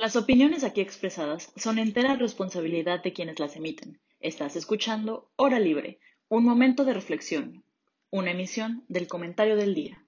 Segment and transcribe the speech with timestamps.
[0.00, 3.98] Las opiniones aquí expresadas son entera responsabilidad de quienes las emiten.
[4.20, 7.64] Estás escuchando Hora Libre, un momento de reflexión,
[8.08, 10.00] una emisión del comentario del día.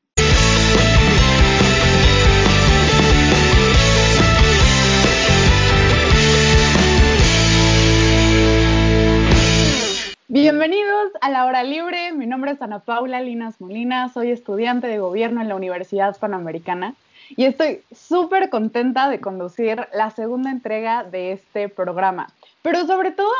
[10.29, 12.13] Bienvenidos a la hora libre.
[12.13, 16.95] Mi nombre es Ana Paula Linas Molina, soy estudiante de gobierno en la Universidad Panamericana
[17.37, 22.33] y estoy súper contenta de conducir la segunda entrega de este programa.
[22.63, 23.33] Pero sobre todo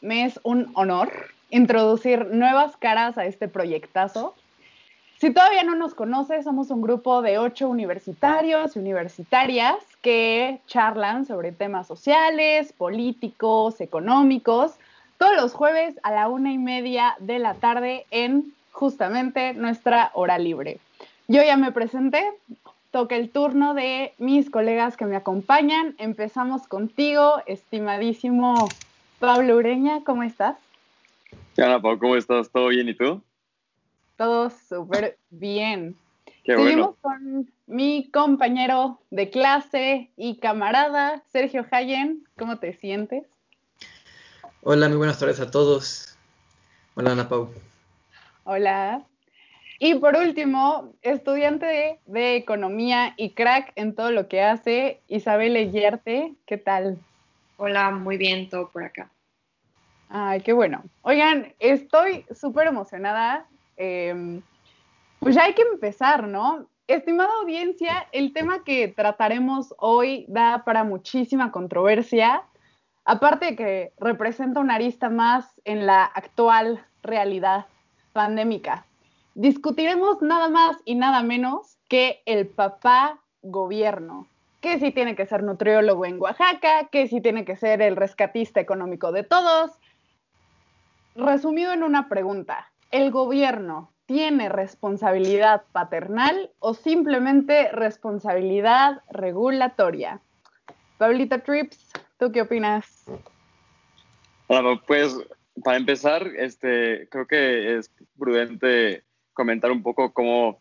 [0.00, 1.10] me es un honor
[1.50, 4.34] introducir nuevas caras a este proyectazo.
[5.18, 11.24] Si todavía no nos conoces, somos un grupo de ocho universitarios y universitarias que charlan
[11.24, 14.74] sobre temas sociales, políticos, económicos,
[15.18, 20.36] todos los jueves a la una y media de la tarde en justamente nuestra hora
[20.36, 20.78] libre.
[21.28, 22.22] Yo ya me presenté,
[22.96, 25.94] toca el turno de mis colegas que me acompañan.
[25.98, 28.70] Empezamos contigo, estimadísimo
[29.18, 30.56] Pablo Ureña, ¿cómo estás?
[31.58, 32.50] Hola, Pablo, ¿cómo estás?
[32.50, 33.20] ¿Todo bien y tú?
[34.16, 35.94] Todo súper bien.
[36.42, 42.26] Qué Seguimos con mi compañero de clase y camarada, Sergio Hayen.
[42.38, 43.26] ¿Cómo te sientes?
[44.62, 46.16] Hola, muy buenas tardes a todos.
[46.94, 47.50] Hola, Ana Pau.
[48.44, 49.04] Hola.
[49.78, 56.34] Y por último, estudiante de, economía y crack en todo lo que hace, Isabel Eyerte,
[56.46, 56.98] ¿qué tal?
[57.58, 59.10] Hola, muy bien, todo por acá.
[60.08, 60.82] Ay, qué bueno.
[61.02, 63.46] Oigan, estoy súper emocionada.
[63.76, 64.40] Em,
[65.20, 66.66] pues ya hay que empezar, ¿no?
[66.86, 72.44] Estimada audiencia, el tema que trataremos hoy da para muchísima controversia,
[73.04, 77.66] aparte de que representa una arista más en la actual realidad
[78.12, 78.86] pandémica
[79.36, 84.26] discutiremos nada más y nada menos que el papá gobierno.
[84.60, 88.60] Que si tiene que ser nutriólogo en Oaxaca, que si tiene que ser el rescatista
[88.60, 89.72] económico de todos.
[91.14, 100.20] Resumido en una pregunta, ¿el gobierno tiene responsabilidad paternal o simplemente responsabilidad regulatoria?
[100.96, 103.04] Pablito Trips, ¿tú qué opinas?
[104.48, 105.14] Bueno, pues
[105.62, 109.05] para empezar, este, creo que es prudente
[109.36, 110.58] comentar un poco cómo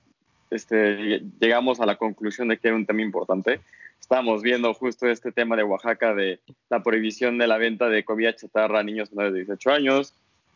[0.51, 3.61] este, llegamos a la conclusión de que era un tema importante.
[3.99, 8.35] Estábamos viendo justo este tema de Oaxaca, de la prohibición de la venta de comida
[8.35, 10.13] chatarra a niños menores de 18 años,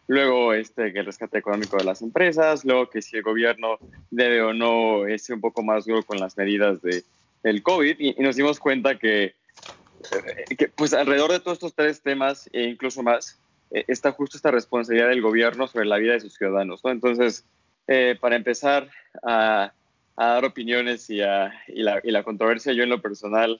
[0.07, 3.79] luego este, el rescate económico de las empresas, luego que si el gobierno
[4.11, 7.03] debe o no ser un poco más duro con las medidas de,
[7.41, 12.01] del COVID, y, nos dimos cuenta que, eh, que, pues alrededor de todos estos tres
[12.01, 13.39] temas e incluso más,
[13.71, 16.83] eh, está justo esta responsabilidad del gobierno sobre la vida de sus ciudadanos.
[16.83, 16.91] ¿no?
[16.91, 17.45] Entonces,
[17.91, 18.87] eh, para empezar
[19.23, 19.73] a,
[20.15, 23.59] dar opiniones y, la, controversia, yo en lo personal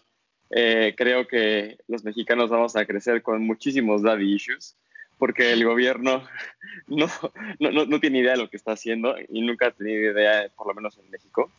[0.52, 4.76] eh, creo que los mexicanos vamos a crecer con muchísimos daddy issues,
[5.18, 6.28] porque el gobierno
[6.88, 7.08] no,
[7.60, 10.68] no, no, tiene idea de lo que está haciendo y nunca ha tenido idea, por
[10.68, 11.50] lo menos en México.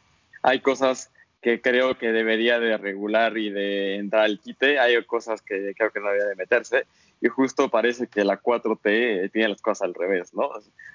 [0.43, 1.11] Hay cosas
[1.43, 5.91] que creo que debería de regular y de entrar al quite, hay cosas que creo
[5.91, 6.87] que no debería de meterse
[7.21, 10.51] y justo parece que la 4T tiene las cosas al revés, ¿no?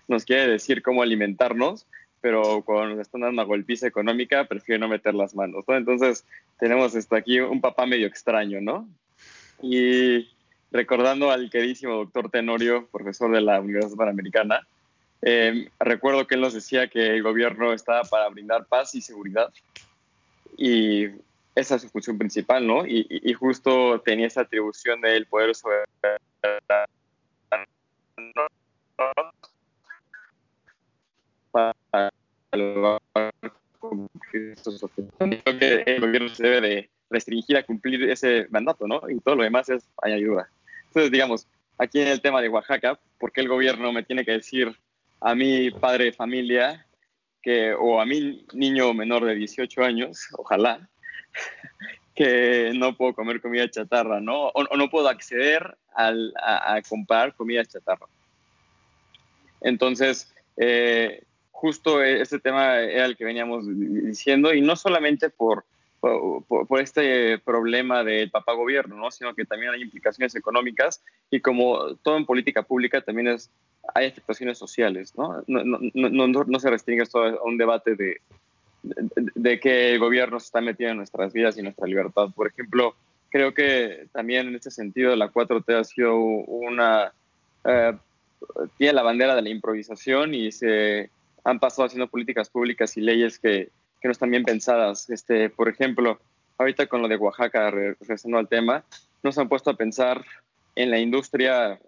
[0.07, 1.85] Nos quiere decir cómo alimentarnos,
[2.21, 5.75] pero con esta una golpiza económica prefiere no meter las manos, ¿no?
[5.75, 6.25] Entonces
[6.57, 8.89] tenemos esto aquí un papá medio extraño, ¿no?
[9.61, 10.27] Y
[10.71, 14.67] recordando al queridísimo doctor Tenorio, profesor de la Universidad Panamericana,
[15.21, 19.51] eh, recuerdo que él nos decía que el gobierno estaba para brindar paz y seguridad.
[20.57, 21.07] Y
[21.55, 22.85] esa es su función principal, ¿no?
[22.85, 25.85] Y, justo tenía esa atribución del poder sobre
[31.51, 32.11] para
[35.17, 39.01] Creo que el gobierno se debe de restringir a cumplir ese mandato, ¿no?
[39.09, 40.49] Y todo lo demás es ayuda.
[40.87, 44.31] Entonces, digamos, aquí en el tema de Oaxaca, ¿por qué el gobierno me tiene que
[44.31, 44.75] decir
[45.21, 46.85] a mi padre de familia
[47.41, 50.89] que, o a mi niño menor de 18 años, ojalá,
[52.15, 54.47] que no puedo comer comida chatarra, ¿no?
[54.47, 58.07] O, no puedo acceder a, comprar comida chatarra.
[59.61, 65.65] Entonces, eh, justo este tema era el que veníamos diciendo, y no solamente por,
[65.99, 69.11] por, este problema del papá gobierno, ¿no?
[69.11, 73.49] sino que también hay implicaciones económicas y como todo en política pública también es,
[73.93, 75.43] hay afectaciones sociales, ¿no?
[75.47, 78.21] No, no, no, no se restringe esto a un debate de,
[79.35, 82.29] de, que el gobierno se está metiendo en nuestras vidas y nuestra libertad.
[82.35, 82.95] Por ejemplo,
[83.29, 87.11] creo que también en este sentido la 4T ha sido una...
[87.63, 87.93] Eh,
[88.77, 91.09] tiene la bandera de la improvisación y se
[91.43, 93.69] han pasado haciendo políticas públicas y leyes que,
[94.01, 95.09] que no están bien pensadas.
[95.09, 96.19] Este, por ejemplo,
[96.57, 98.83] ahorita con lo de Oaxaca, regresando al tema,
[99.23, 100.23] nos han puesto a pensar
[100.75, 101.79] en la industria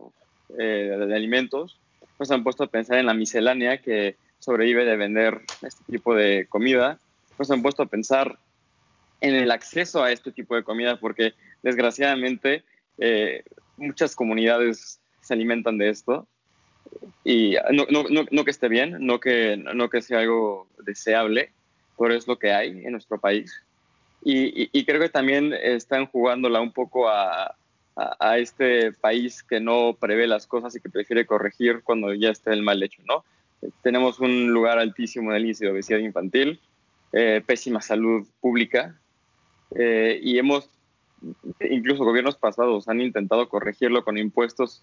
[0.58, 1.78] eh, de alimentos,
[2.20, 6.48] nos han puesto a pensar en la miscelánea que sobrevive de vender este tipo de
[6.48, 7.00] comida,
[7.38, 8.38] nos han puesto a pensar
[9.22, 12.64] en el acceso a este tipo de comida, porque desgraciadamente
[12.98, 13.44] eh,
[13.78, 16.28] muchas comunidades se alimentan de esto.
[17.24, 21.52] Y no, no, no, no, que esté bien, no que, no que sea algo deseable,
[21.98, 23.52] pero es lo que hay en nuestro país.
[24.24, 27.56] Y, y, creo que también están jugándola un poco a,
[27.96, 32.52] a, este país que no prevé las cosas y que prefiere corregir cuando ya está
[32.52, 33.24] el mal hecho, ¿no?
[33.82, 36.60] Tenemos un lugar altísimo en el índice de obesidad infantil,
[37.14, 39.00] eh, pésima salud pública,
[39.76, 40.70] eh, y hemos,
[41.60, 44.82] incluso gobiernos pasados han intentado corregirlo con impuestos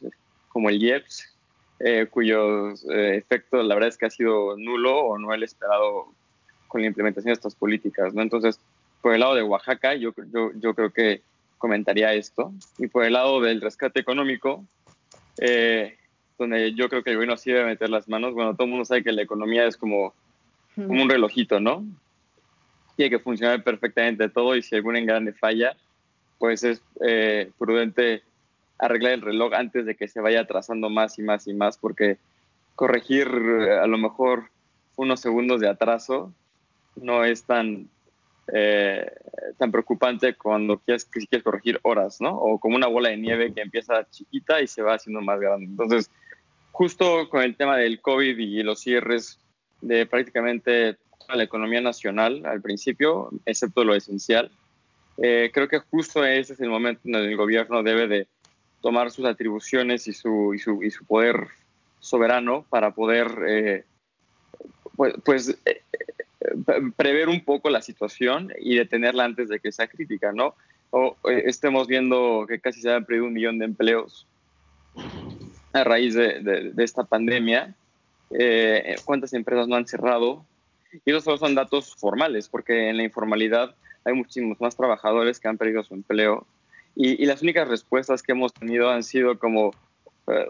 [0.49, 1.37] como el IEPS,
[1.81, 6.07] eh, cuyos efecto la verdad es que ha sido nulo o no el esperado
[6.69, 8.23] con la implementación de estas políticas, ¿no?
[8.23, 8.61] Entonces,
[9.01, 11.23] por el lado de Oaxaca, yo, yo, yo creo que
[11.65, 12.53] comentaría esto.
[12.77, 14.65] Y por el lado del rescate económico,
[15.39, 15.97] eh,
[16.39, 18.85] donde yo creo que el gobierno sí debe meter las manos, bueno, todo el mundo
[18.85, 20.15] sabe que la economía es como,
[20.75, 21.85] como un relojito, ¿no?
[22.97, 25.77] Tiene que funcionar perfectamente todo y si algún engrane falla,
[26.39, 28.23] pues es eh, prudente
[28.79, 32.19] arreglar el reloj antes de que se vaya atrasando más y más y más, porque
[32.75, 34.51] corregir eh, a lo mejor
[34.97, 36.33] unos segundos de atraso
[36.97, 37.89] no es tan
[38.53, 39.11] eh,
[39.57, 42.37] tan preocupante cuando quieres, quieres corregir horas, ¿no?
[42.37, 45.65] O como una bola de nieve que empieza chiquita y se va haciendo más grande.
[45.67, 46.11] Entonces,
[46.75, 49.39] justo con el tema del COVID y los cierres
[49.81, 54.51] de prácticamente toda la economía nacional al principio, excepto lo esencial,
[55.19, 58.27] eh, creo que justo ese es el momento en el el gobierno debe de
[58.83, 60.53] tomar sus atribuciones y su,
[61.07, 61.47] poder
[62.01, 63.85] soberano para poder eh,
[64.97, 65.57] pues, pues
[66.97, 70.57] prever un poco la situación y detenerla antes de que sea crítica, ¿no?
[70.91, 74.27] O eh, estemos viendo que casi se han perdido un millón de empleos
[75.75, 77.75] a raíz de, esta pandemia.
[78.31, 80.45] Eh, ¿Cuántas empresas no han cerrado?
[81.05, 83.75] Y esos solo son datos formales, porque en la informalidad
[84.05, 86.47] hay muchísimos más trabajadores que han perdido su empleo.
[86.95, 89.73] Y, y las únicas respuestas que hemos tenido han sido como,
[90.29, 90.47] eh,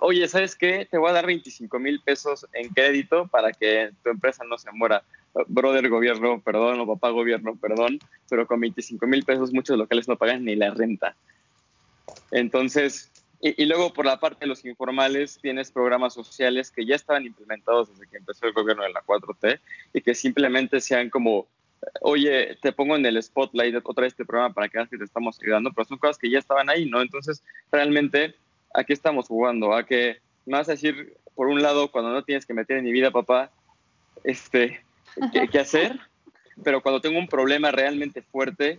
[0.00, 0.88] oye, ¿sabes qué?
[0.90, 4.72] Te voy a dar 25 mil pesos en crédito para que tu empresa no se
[4.72, 5.02] muera.
[5.46, 7.98] Brother gobierno, perdón, o papá gobierno, perdón,
[8.30, 11.14] pero con 25 mil pesos muchos locales no pagan ni la renta.
[12.30, 17.24] Entonces, y, luego por la parte de los informales tienes programas sociales que ya estaban
[17.24, 19.60] implementados desde que empezó el gobierno de la 4T
[19.94, 21.46] y que simplemente sean como,
[22.00, 25.04] oye, te pongo en el spotlight otra vez este programa para que veas que te
[25.04, 27.00] estamos ayudando, pero son cosas que ya estaban ahí, ¿no?
[27.00, 28.34] Entonces, realmente
[28.74, 29.74] ¿a qué estamos jugando?
[29.74, 32.84] A que me vas a decir, por un lado, cuando no tienes que meter en
[32.84, 33.50] mi vida, papá,
[34.24, 34.80] este,
[35.50, 35.98] ¿qué, hacer?
[36.62, 38.78] Pero cuando tengo un problema realmente fuerte,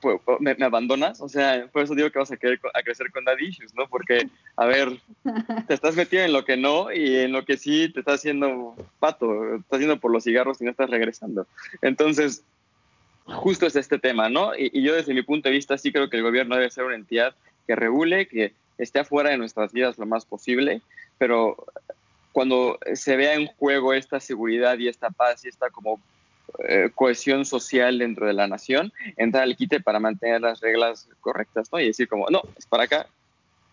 [0.00, 1.20] pues, pues, me, abandonas.
[1.20, 3.88] O sea, por eso digo que vas a, querer, a crecer con dad issues, ¿no?
[3.88, 5.00] Porque, a ver,
[5.66, 8.76] te estás metido en lo que no y en lo que sí te estás haciendo
[9.00, 11.46] pato, estás haciendo por los cigarros y no estás regresando.
[11.80, 12.44] Entonces,
[13.24, 14.54] justo es este tema, ¿no?
[14.56, 16.84] Y, y yo desde mi punto de vista sí creo que el gobierno debe ser
[16.84, 17.34] una entidad
[17.66, 20.82] que regule, que esté afuera de nuestras vidas lo más posible,
[21.18, 21.56] pero
[22.32, 26.00] cuando se vea en juego esta seguridad y esta paz y esta como
[26.68, 31.70] eh, cohesión social dentro de la nación, entrar al quite para mantener las reglas correctas,
[31.72, 31.80] ¿no?
[31.80, 33.06] Y decir como, no, es para acá,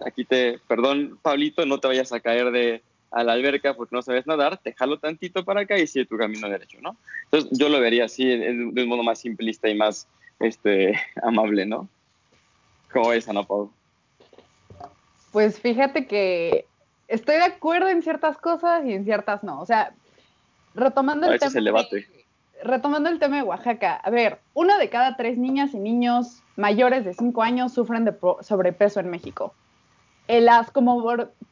[0.06, 4.02] aquí te, perdón, Pablito, no te vayas a caer de a la alberca porque no
[4.02, 6.96] sabes nadar, te jalo tantito para acá y sigue tu camino derecho, ¿no?
[7.26, 10.08] Entonces yo lo vería así, de, un modo más simplista y más
[10.40, 11.90] este, amable, ¿no?
[12.92, 13.72] ¿Cómo es, Ana Pablo?
[15.32, 16.66] Pues fíjate que
[17.08, 19.60] estoy de acuerdo en ciertas cosas y en ciertas no.
[19.60, 19.94] O sea,
[20.74, 21.52] retomando el tema.
[21.52, 22.06] De,
[22.64, 27.06] retomando el tema de Oaxaca, a ver, una de cada tres niñas y niños mayores
[27.06, 29.54] de 5 años sufren de sobrepeso en México.
[30.28, 30.72] Eh, las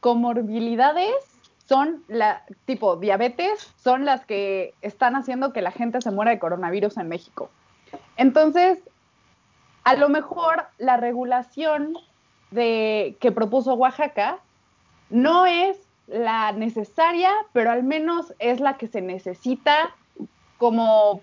[0.00, 1.14] comorbilidades
[1.66, 6.38] son la tipo diabetes, son las que están haciendo que la gente se muera de
[6.38, 7.50] coronavirus en México.
[8.16, 8.78] Entonces,
[9.84, 11.96] a lo mejor la regulación
[12.50, 14.38] de, que propuso Oaxaca
[15.10, 19.94] no es la necesaria, pero al menos es la que se necesita
[20.58, 21.22] como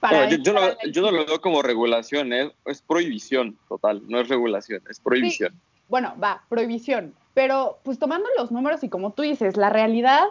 [0.00, 0.28] para...
[0.28, 2.52] yo, no, lo veo como regulación, ¿eh?
[2.66, 5.54] es prohibición total, no es regulación, es prohibición.
[5.88, 10.24] bueno, va, prohibición, pero pues tomando los números y como tú dices, la realidad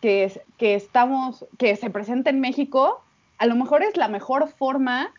[0.00, 3.02] que, es, que estamos, que se presenta en México,
[3.36, 5.12] a lo mejor es la mejor forma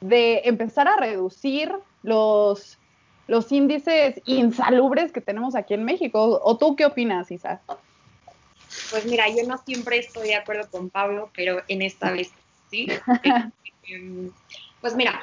[0.00, 2.78] de empezar a reducir los
[3.28, 6.40] los índices insalubres que tenemos aquí en México.
[6.42, 7.60] ¿O tú qué opinas, Isa?
[8.90, 12.32] Pues mira, yo no siempre estoy de acuerdo con Pablo, pero en esta vez
[12.70, 12.88] ¿sí?
[13.90, 14.30] Em,
[14.82, 15.18] pues mira,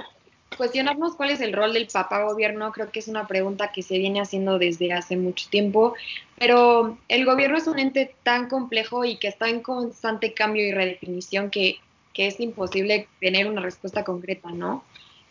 [0.58, 4.00] cuestionarnos cuál es el rol del papá gobierno creo que es una pregunta que se
[4.00, 5.94] viene haciendo desde hace mucho tiempo,
[6.40, 10.72] pero el gobierno es un ente tan complejo y que está en constante cambio y
[10.72, 11.78] redefinición que,
[12.14, 14.84] que es imposible tener una respuesta concreta, ¿no?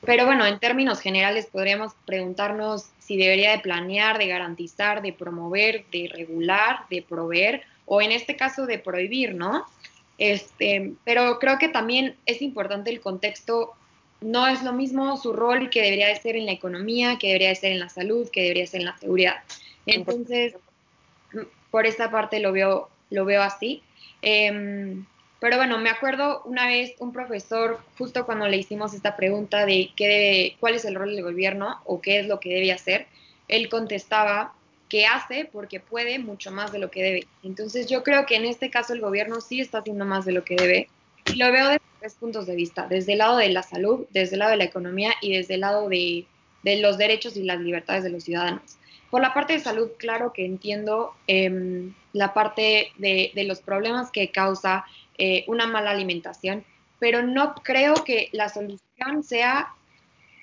[0.05, 5.87] Pero bueno, en términos generales podríamos preguntarnos si debería de planear, de garantizar, de promover,
[5.91, 9.67] de regular, de proveer o en este caso de prohibir, ¿no?
[10.19, 13.73] Este, pero creo que también es importante el contexto,
[14.21, 17.49] no es lo mismo su rol que debería de ser en la economía, que debería
[17.49, 19.37] de ser en la salud, que debería ser en la seguridad.
[19.87, 20.55] Entonces,
[21.71, 23.83] por esta parte lo veo, lo veo así.
[24.23, 25.05] Em,
[25.41, 29.91] pero bueno, me acuerdo una vez un profesor, justo cuando le hicimos esta pregunta de
[29.95, 33.07] qué cuál es el rol del gobierno o qué es lo que debe hacer,
[33.49, 34.55] él contestaba
[34.95, 37.27] que hace porque puede mucho más de lo que debe.
[37.43, 40.45] Entonces yo creo que en este caso el gobierno sí está haciendo más de lo
[40.45, 40.89] que debe
[41.27, 44.37] y lo veo desde tres puntos de vista, desde el lado de la salud, desde
[44.37, 46.27] el lado de la economía y desde el lado de,
[46.63, 48.77] los derechos y las libertades de los ciudadanos.
[49.11, 54.13] Por la parte de salud, claro que entiendo em, la parte de, de los problemas
[54.13, 54.85] que causa
[55.19, 56.65] eh, una mala alimentación,
[57.01, 59.75] pero no creo que la solución sea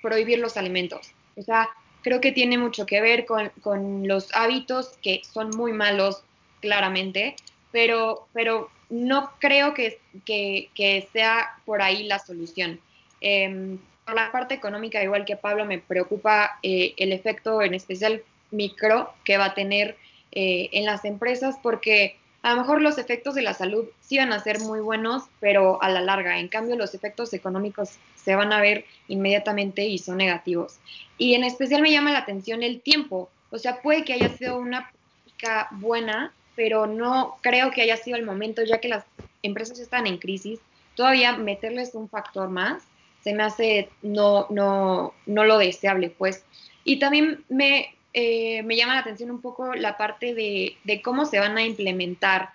[0.02, 1.12] prohibir los alimentos.
[1.36, 1.70] O sea,
[2.02, 6.22] creo que tiene mucho que ver con, los hábitos que son muy malos,
[6.60, 7.36] claramente,
[7.70, 12.80] pero, pero no creo que, que, sea por ahí la solución.
[13.20, 18.22] Em, por la parte económica, igual que Pablo, me preocupa eh, el efecto en especial
[18.50, 19.96] micro que va a tener
[20.32, 24.32] eh, en las empresas porque a lo mejor los efectos de la salud sí van
[24.32, 26.38] a ser muy buenos, pero a la larga.
[26.38, 30.78] En cambio, los efectos económicos se van a ver inmediatamente y son negativos.
[31.18, 33.30] Y en especial me llama la atención el tiempo.
[33.50, 38.16] O sea, puede que haya sido una política buena, pero no creo que haya sido
[38.16, 39.04] el momento, ya que las
[39.42, 40.60] empresas están en crisis.
[40.94, 42.82] Todavía meterles un factor más
[43.22, 46.44] se me hace no, no, no lo deseable, pues.
[46.84, 51.38] Y también me, eh, me llama la atención un poco la parte de, cómo se
[51.38, 52.50] van a implementar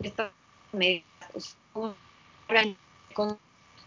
[0.00, 0.32] estas
[0.72, 1.56] medidas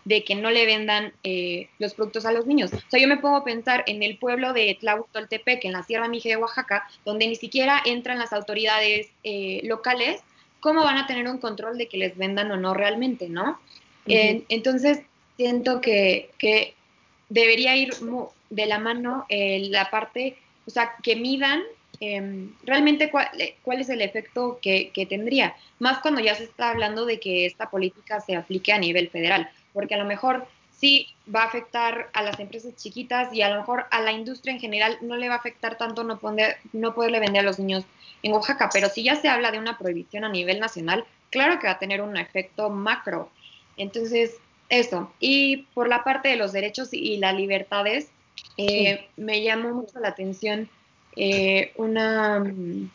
[0.06, 2.72] de que no le vendan eh, los productos a los niños.
[2.74, 6.08] O sea, yo me pongo a pensar en el pueblo de Tlahuitoltepec, en la Sierra
[6.08, 10.22] Mije de Oaxaca, donde ni siquiera entran las autoridades eh, locales,
[10.60, 13.60] ¿cómo van a tener un control de que les vendan o no realmente, no?
[14.08, 15.00] entonces,
[15.36, 16.76] siento que, que
[17.30, 17.92] debería ir
[18.50, 21.62] de la mano eh, la parte, o sea, que midan
[22.00, 23.28] em, realmente cuál,
[23.64, 27.70] cuál, es el efecto que, tendría, más cuando ya se está hablando de que esta
[27.70, 32.24] política se aplique a nivel federal, porque a lo mejor sí va a afectar a
[32.24, 35.36] las empresas chiquitas y a lo mejor a la industria en general no le va
[35.36, 37.86] a afectar tanto no, poder, no poderle vender a los niños
[38.24, 41.68] en Oaxaca, pero si ya se habla de una prohibición a nivel nacional, claro que
[41.68, 43.30] va a tener un efecto macro.
[43.78, 44.38] Entonces,
[44.70, 45.12] eso.
[45.20, 48.10] Y por la parte de los derechos y las libertades,
[48.58, 50.70] eh, me llamó mucho la atención
[51.16, 52.90] eh, una mm,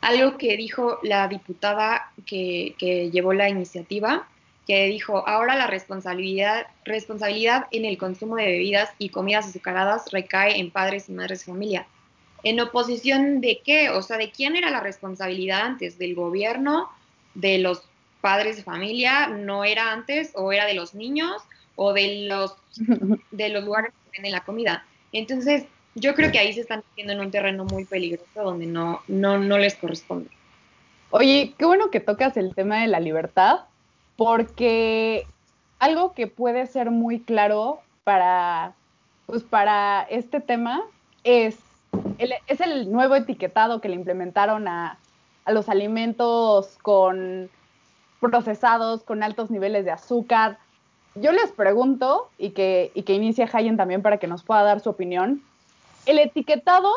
[0.00, 2.74] algo que dijo la diputada que,
[3.12, 4.28] llevó la iniciativa,
[4.68, 10.60] que dijo, ahora la responsabilidad, responsabilidad en el consumo de bebidas y comidas azucaradas recae
[10.60, 11.86] en padres y madres de familia.
[12.42, 13.88] ¿En oposición de qué?
[13.88, 15.98] O sea, ¿de quién era la responsabilidad antes?
[15.98, 16.90] ¿Del gobierno?
[17.34, 17.82] ¿De los
[18.20, 19.28] padres de familia?
[19.28, 20.32] ¿No era antes?
[20.34, 21.42] ¿O era de los niños?
[21.74, 22.54] ¿O de los,
[23.30, 24.84] de los lugares en la comida.
[25.12, 29.00] Entonces, yo creo que ahí se están metiendo en un terreno muy peligroso donde no,
[29.08, 30.30] no, no les corresponde.
[31.10, 33.60] Oye, qué bueno que tocas el tema de la libertad,
[34.18, 35.28] porque
[35.78, 38.74] algo que puede ser muy claro para,
[39.26, 40.82] pues para este tema
[41.22, 41.56] es
[42.18, 44.98] el, es el nuevo etiquetado que le implementaron a,
[45.44, 47.48] a los alimentos con
[48.20, 50.58] procesados, con altos niveles de azúcar,
[51.14, 54.80] yo les pregunto, y que, y que inicie Hayen también para que nos pueda dar
[54.80, 55.44] su opinión,
[56.06, 56.90] el etiquetado,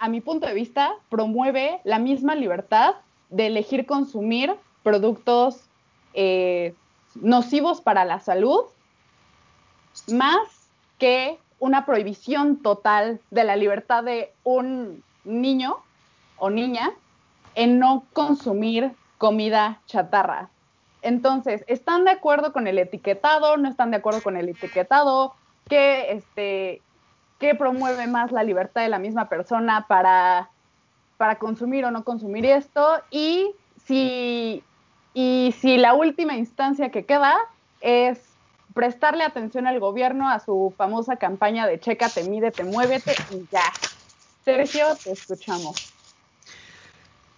[0.00, 2.96] a mi punto de vista, promueve la misma libertad
[3.28, 5.69] de elegir consumir productos
[6.14, 6.74] eh,
[7.14, 8.64] nocivos para la salud,
[10.08, 10.38] más
[10.98, 15.76] que una prohibición total de la libertad de un niño
[16.38, 16.90] o niña
[17.54, 20.48] en no consumir comida chatarra.
[21.02, 23.56] Entonces, ¿están de acuerdo con el etiquetado?
[23.56, 25.34] ¿No están de acuerdo con el etiquetado?
[25.68, 26.82] ¿Qué, este,
[27.58, 30.50] promueve más la libertad de la misma persona para,
[31.16, 32.86] para consumir o no consumir esto?
[33.10, 33.50] Y
[33.84, 34.62] si,
[35.14, 37.36] y si la última instancia que queda
[37.80, 38.18] es
[38.74, 43.64] prestarle atención al gobierno a su famosa campaña de chécate, mídete, muévete y ya.
[44.44, 45.92] Sergio, te escuchamos.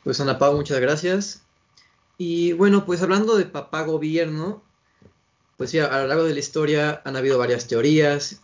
[0.05, 1.43] Pues Ana Pau, muchas gracias.
[2.19, 4.63] Y bueno, pues hablando de papá gobierno,
[5.57, 8.41] pues sí, a lo largo de la historia han habido varias teorías,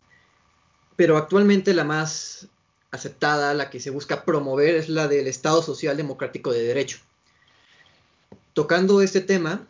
[0.97, 2.49] pero actualmente la más
[2.91, 6.99] aceptada, la que se busca promover, es la del Estado Social Democrático de Derecho.
[8.59, 9.69] Tocando este tema,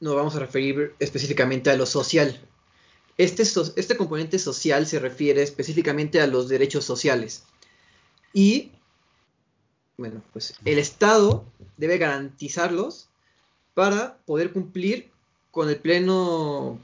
[0.00, 2.40] nos vamos a referir específicamente a lo social.
[3.18, 7.42] Este, este componente social se refiere específicamente a los derechos sociales.
[8.32, 8.72] Y,
[9.98, 11.44] bueno, pues el Estado
[11.76, 13.10] debe garantizarlos
[13.74, 15.10] para poder cumplir
[15.50, 16.80] con el pleno,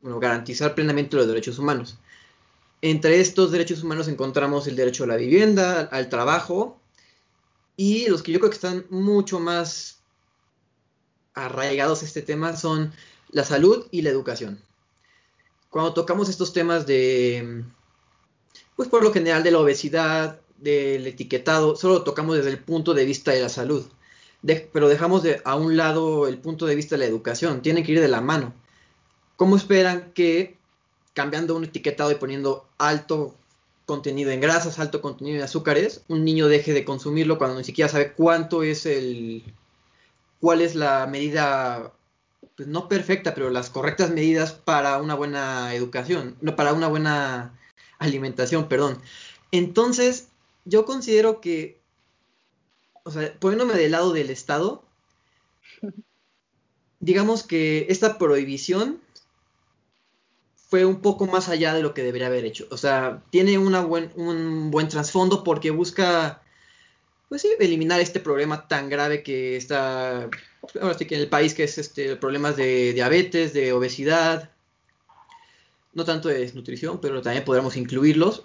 [0.00, 1.98] bueno, garantizar plenamente los derechos humanos.
[2.80, 6.80] Entre estos derechos humanos encontramos el derecho a la vivienda, al trabajo,
[7.76, 9.97] y los que yo creo que están mucho más
[11.44, 12.92] arraigados este tema son
[13.30, 14.60] la salud y la educación.
[15.70, 17.64] Cuando tocamos estos temas de,
[18.76, 23.04] pues por lo general de la obesidad, del etiquetado, solo tocamos desde el punto de
[23.04, 23.86] vista de la salud,
[24.72, 27.92] pero dejamos de, a un lado el punto de vista de la educación, tienen que
[27.92, 28.54] ir de la mano.
[29.36, 30.56] ¿Cómo esperan que
[31.14, 33.34] cambiando un etiquetado y poniendo alto
[33.86, 37.88] contenido en grasas, alto contenido en azúcares, un niño deje de consumirlo cuando ni siquiera
[37.88, 39.44] sabe cuánto es el,
[40.40, 41.92] cuál es la medida,
[42.56, 47.58] pues no perfecta, pero las correctas medidas para una buena educación, no para una buena
[47.98, 49.00] alimentación, perdón.
[49.50, 50.28] Entonces,
[50.64, 51.80] yo considero que,
[53.04, 54.84] o sea, poniéndome del lado del Estado,
[57.00, 59.00] digamos que esta prohibición
[60.68, 62.66] fue un poco más allá de lo que debería haber hecho.
[62.70, 66.42] O sea, tiene una buen, un buen trasfondo porque busca,
[67.28, 70.28] pues sí, eliminar este problema tan grave que está,
[70.80, 74.50] ahora sí que en el país, que es este, problemas de diabetes, de obesidad,
[75.94, 78.44] no tanto de desnutrición, pero también podríamos incluirlos.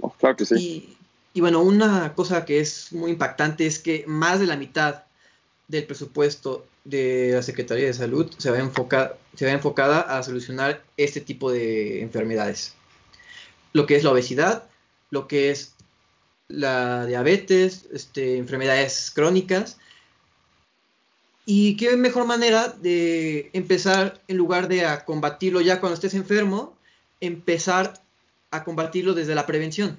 [0.00, 0.96] Oh, claro que sí.
[1.34, 5.04] y bueno, una cosa que es muy impactante es que más de la mitad
[5.68, 10.82] del presupuesto de la Secretaría de Salud se va, enfocada, se va enfocada a solucionar
[10.96, 12.74] este tipo de enfermedades.
[13.74, 14.64] Lo que es la obesidad,
[15.10, 15.74] lo que es
[16.48, 19.78] la diabetes, este, enfermedades crónicas.
[21.46, 26.76] Y qué mejor manera de empezar, en lugar de a combatirlo ya cuando estés enfermo,
[27.20, 28.02] empezar
[28.50, 29.98] a combatirlo desde la prevención.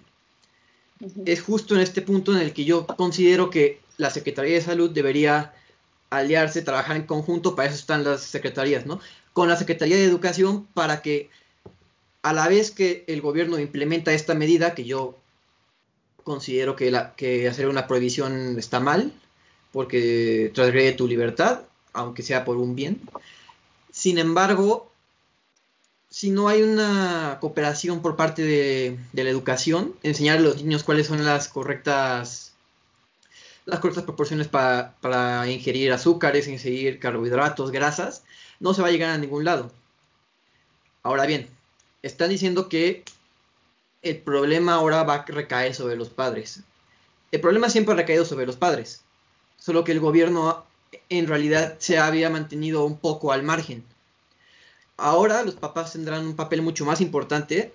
[1.25, 4.91] Es justo en este punto en el que yo considero que la Secretaría de Salud
[4.91, 5.53] debería
[6.09, 8.99] aliarse, trabajar en conjunto, para eso están las secretarías, ¿no?
[9.33, 11.29] Con la Secretaría de Educación para que
[12.21, 15.17] a la vez que el gobierno implementa esta medida, que yo
[16.29, 19.11] considero que, hacer una prohibición está mal,
[19.71, 21.61] porque transgrede tu libertad,
[21.91, 23.01] aunque sea por un bien.
[23.91, 24.91] Sin embargo,
[26.09, 30.83] si no hay una cooperación por parte de, de la educación, enseñar a los niños
[30.83, 32.49] cuáles son las correctas
[33.69, 38.23] las cortas proporciones para, ingerir azúcares, ingerir carbohidratos, grasas,
[38.59, 39.71] no se va a llegar a ningún lado.
[41.03, 41.47] Ahora bien,
[42.01, 43.03] están diciendo que
[44.01, 46.61] el problema ahora va a recaer sobre los padres.
[47.31, 49.01] El problema siempre ha recaído sobre los padres,
[49.57, 50.65] solo que el gobierno
[51.09, 53.83] en realidad se había mantenido un poco al margen.
[54.97, 57.71] Ahora los papás tendrán un papel mucho más importante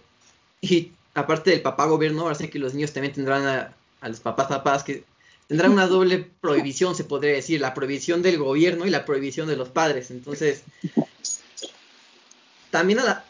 [0.60, 4.20] y aparte del papá gobierno, ahora sí que los niños también tendrán a, a los
[4.20, 5.04] papás papás que
[5.46, 9.56] tendrá una doble prohibición, se podría decir, la prohibición del gobierno y la prohibición de
[9.56, 10.10] los padres.
[10.10, 10.64] Entonces,
[12.70, 13.24] también a la,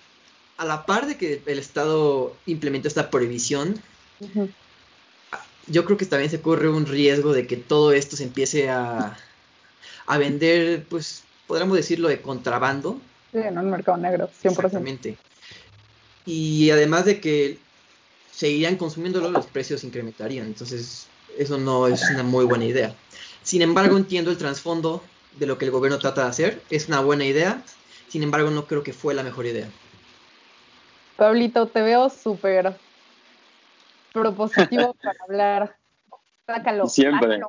[0.57, 3.81] a la par de que el Estado implementó esta prohibición,
[5.67, 9.17] yo creo que también se corre un riesgo de que todo esto se empiece a,
[10.07, 13.01] a vender, pues, podríamos decirlo, de contrabando.
[13.33, 14.51] Sí, en un mercado negro, 100%.
[14.51, 15.17] Exactamente.
[16.27, 17.59] Y además de que
[18.31, 20.47] seguirían consumiéndolo, los precios incrementarían.
[20.47, 22.95] Entonces, eso no es una muy buena idea.
[23.43, 25.03] Sin embargo, entiendo el trasfondo
[25.39, 26.63] de lo que el gobierno trata de hacer.
[26.71, 27.63] Es una buena idea.
[28.09, 29.69] Sin embargo, no creo que fue la mejor idea.
[31.17, 32.77] Pablito, te veo súper
[34.13, 35.77] propositivo para hablar.
[36.47, 36.87] Sácalo.
[36.87, 37.41] Siempre.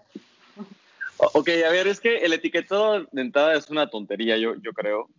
[1.18, 5.10] Ok, a ver, es que el etiquetado de entrada es una tontería, yo, yo creo.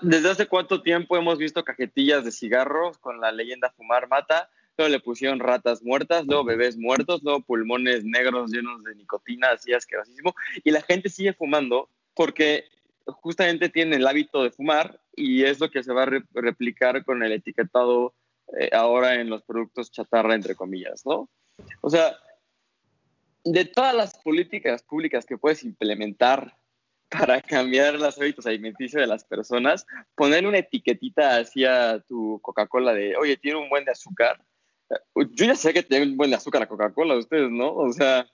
[0.00, 4.48] ¿Desde hace cuánto tiempo hemos visto cajetillas de cigarros con la leyenda fumar mata?
[4.76, 9.72] luego le pusieron ratas muertas, luego bebés muertos, luego pulmones negros llenos de nicotina, así
[9.72, 12.64] asquerosísimo, y la gente sigue fumando porque
[13.06, 17.22] justamente tiene el hábito de fumar y es lo que se va a replicar con
[17.22, 18.14] el etiquetado
[18.58, 21.30] eh, ahora en los productos chatarra, entre comillas, ¿no?
[21.80, 22.16] O sea,
[23.44, 26.56] de todas las políticas públicas que puedes implementar
[27.08, 33.16] para cambiar los hábitos alimenticios de las personas, poner una etiquetita hacia tu Coca-Cola de,
[33.16, 34.42] oye, tiene un buen de azúcar,
[35.14, 37.74] yo ya sé que tiene un buen azúcar la Coca-Cola, ustedes, ¿no?
[37.74, 38.26] O sea,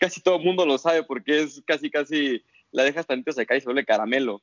[0.00, 2.42] casi todo el mundo lo sabe porque es casi, casi,
[2.72, 4.42] la dejas tantito secar y se vuelve caramelo.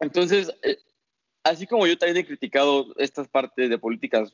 [0.00, 0.78] Entonces, eh,
[1.44, 4.32] así como yo también he criticado estas partes de políticas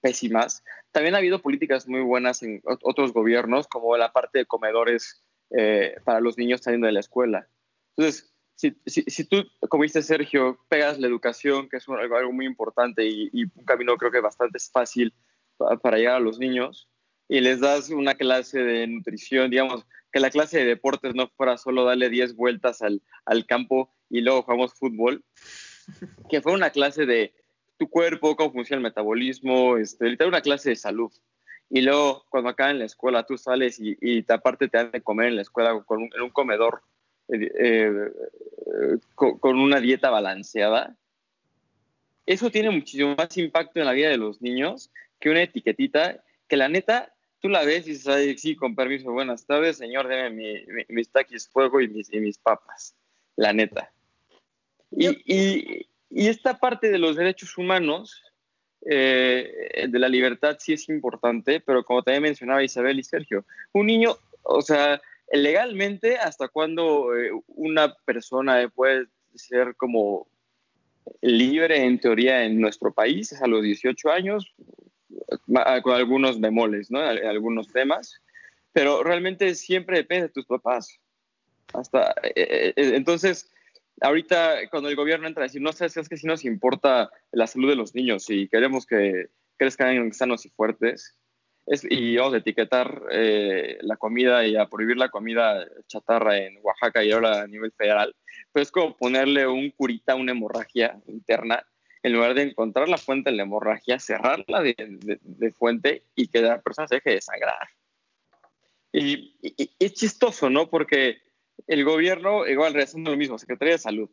[0.00, 5.24] pésimas, también ha habido políticas muy buenas en otros gobiernos, como la parte de comedores
[5.50, 7.48] eh, para los niños saliendo de la escuela.
[7.96, 12.46] Entonces, si, si, tú, como dice Sergio, pegas la educación, que es algo, algo, muy
[12.46, 15.12] importante y, y, un camino creo que bastante fácil
[15.82, 16.88] para llegar a los niños,
[17.28, 21.56] y les das una clase de nutrición, digamos, que la clase de deportes no fuera
[21.56, 25.24] solo darle 10 vueltas al, al campo y luego jugamos fútbol,
[26.28, 27.34] que fue una clase de
[27.76, 31.12] tu cuerpo, cómo funciona el metabolismo, este, literal una clase de salud.
[31.70, 35.02] Y luego, cuando acá en la escuela tú sales y, y aparte te dan de
[35.02, 36.82] comer en la escuela con un, en un comedor
[37.28, 38.10] eh, eh,
[39.14, 40.96] con, con, una dieta balanceada,
[42.26, 46.56] eso tiene muchísimo más impacto en la vida de los niños que una etiquetita que
[46.56, 47.14] la neta
[47.44, 51.46] tú la ves y dices, sí, con permiso, buenas tardes, señor, deme mi, mis taquis
[51.46, 52.96] fuego y mis, y mis papas,
[53.36, 53.93] la neta.
[54.96, 58.22] Y, y, y, esta parte de los derechos humanos,
[58.86, 63.86] eh, de la libertad, sí es importante, pero como también mencionaba Isabel y Sergio, un
[63.86, 65.00] niño, o sea,
[65.32, 70.28] legalmente, ¿hasta cuándo eh, una persona puede ser como
[71.20, 73.32] libre en teoría en nuestro país?
[73.32, 74.54] Es a los 18 años,
[75.82, 77.00] con algunos bemoles, ¿no?
[77.00, 78.20] Algunos temas,
[78.72, 80.98] pero realmente siempre depende de tus papás.
[81.72, 83.50] Hasta, eh, eh, entonces,
[84.00, 87.46] ahorita cuando el gobierno entra a decir, no sé, es que si nos importa la
[87.46, 91.16] salud de los niños y queremos que crezcan sanos y fuertes,
[91.66, 96.58] es, y vamos a etiquetar eh, la comida y a prohibir la comida chatarra en
[96.62, 98.14] Oaxaca y ahora a nivel federal,
[98.52, 101.64] pues es como ponerle un curita, una hemorragia interna
[102.04, 106.60] en lugar de encontrar la fuente de la hemorragia, cerrarla de, fuente y que la
[106.60, 107.68] persona se deje de sangrar.
[108.92, 109.34] Y,
[109.78, 110.68] es chistoso, ¿no?
[110.68, 111.22] Porque
[111.66, 114.10] el gobierno, igual, realizando lo mismo, Secretaría de Salud,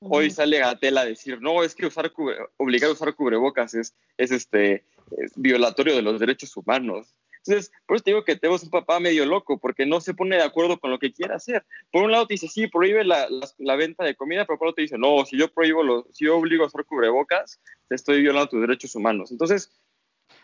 [0.00, 0.16] uh -huh.
[0.16, 3.94] hoy sale Gatel a decir, no, es que usar cubre, obligar a usar cubrebocas es,
[4.16, 4.84] es, este,
[5.18, 7.14] es violatorio de los derechos humanos.
[7.44, 10.36] Entonces, por eso te digo que tenemos un papá medio loco, porque no se pone
[10.36, 11.64] de acuerdo con lo que quiere hacer.
[11.90, 14.68] Por un lado te dice, sí, prohíbe la, la, la venta de comida, pero por
[14.68, 17.96] otro te dice, no, si yo prohíbo, lo, si yo obligo a usar cubrebocas, te
[17.96, 19.32] estoy violando tus derechos humanos.
[19.32, 19.72] Entonces,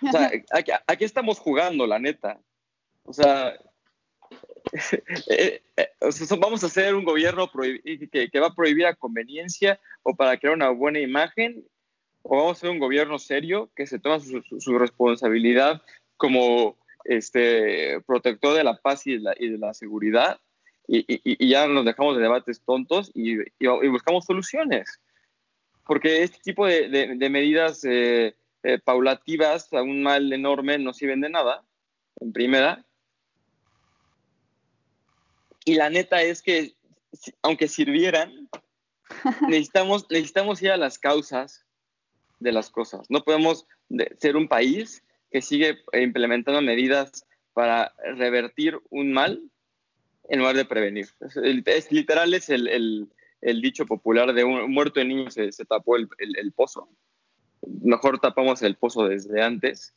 [0.02, 2.40] o sea, aquí, aquí, estamos jugando, la neta.
[3.04, 3.56] O sea,
[5.31, 5.88] eh, eh,
[6.38, 10.54] vamos a hacer un gobierno que, que va a prohibir a conveniencia o para crear
[10.54, 11.64] una buena imagen,
[12.22, 15.83] o vamos a hacer un gobierno serio que se toma su, su, su responsabilidad
[16.16, 20.40] como este, protector de la paz y de la, y de la seguridad
[20.88, 25.00] y, y, y, ya nos dejamos de debates tontos y, y buscamos soluciones.
[25.87, 30.94] Porque este tipo de, de, de medidas eh, eh, paulativas a un mal enorme no
[30.94, 31.62] sirven de nada,
[32.20, 32.85] en primera.
[35.68, 36.76] Y la neta es que,
[37.42, 38.48] aunque sirvieran,
[39.50, 41.66] necesitamos, necesitamos ir a las causas
[42.38, 43.07] de las cosas.
[43.11, 43.66] No podemos
[44.18, 49.42] ser un país que sigue implementando medidas para revertir un mal
[50.31, 51.09] en lugar de prevenir.
[51.20, 55.52] Es, es literal es el, el, el, dicho popular de un muerto de niño se,
[55.52, 56.88] se tapó el, el, pozo.
[57.83, 59.94] Mejor tapamos el pozo desde antes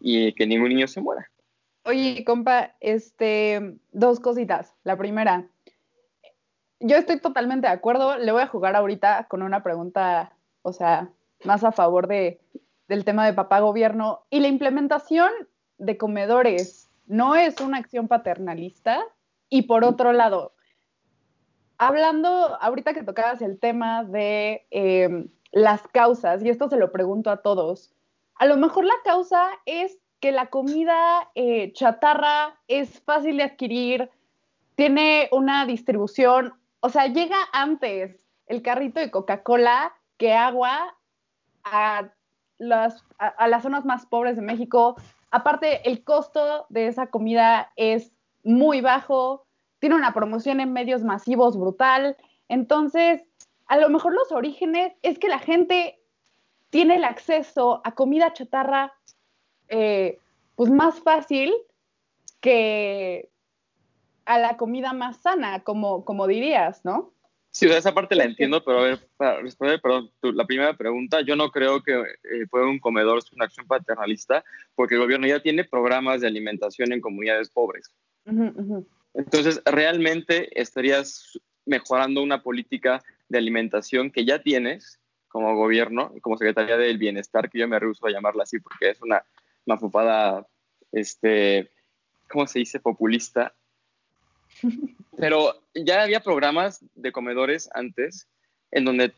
[0.00, 1.30] y que ningún niño se muera.
[1.84, 4.74] Oye, compa, este, dos cositas.
[4.84, 5.46] La primera,
[6.80, 8.16] yo estoy totalmente de acuerdo.
[8.16, 11.10] Le voy a jugar ahorita con una pregunta, o sea,
[11.44, 12.40] más a favor de,
[12.88, 15.30] del tema de papá gobierno y la implementación
[15.78, 19.02] de comedores no es una acción paternalista
[19.48, 20.54] y por otro lado,
[21.76, 27.30] hablando ahorita que tocabas el tema de eh, las causas, y esto se lo pregunto
[27.30, 27.92] a todos,
[28.36, 34.10] a lo mejor la causa es que la comida eh, chatarra es fácil de adquirir,
[34.74, 40.96] tiene una distribución, o sea, llega antes el carrito de Coca-Cola que agua
[41.62, 42.08] a
[42.56, 44.96] las, a, a, las zonas más pobres de México.
[45.30, 48.10] Aparte, el costo de esa comida es
[48.44, 49.44] muy bajo,
[49.78, 52.16] tiene una promoción en medios masivos brutal.
[52.48, 53.20] Entonces,
[53.66, 56.00] a lo mejor los orígenes es que la gente
[56.70, 58.94] tiene el acceso a comida chatarra
[59.68, 60.18] eh,
[60.54, 61.52] pues más fácil
[62.40, 63.28] que
[64.24, 67.12] a la comida más sana, como, como dirías, ¿no?
[67.50, 70.44] Sí, o sea, esa parte la entiendo, pero a ver, para responder, perdón, tu, la
[70.44, 75.02] primera pregunta, yo no creo que eh, un comedor ser una acción paternalista, porque el
[75.02, 77.94] gobierno ya tiene programas de alimentación en comunidades pobres.
[78.26, 78.86] Uh -huh, uh -huh.
[79.14, 86.76] Entonces, realmente estarías mejorando una política de alimentación que ya tienes como gobierno, como Secretaría
[86.76, 89.24] del Bienestar, que yo me rehuso a llamarla así porque es una
[89.66, 90.46] mafupada
[90.92, 91.70] este,
[92.28, 92.80] ¿cómo se dice?
[92.80, 93.54] Populista.
[95.16, 98.28] Pero ya había programas de comedores antes
[98.70, 99.12] en donde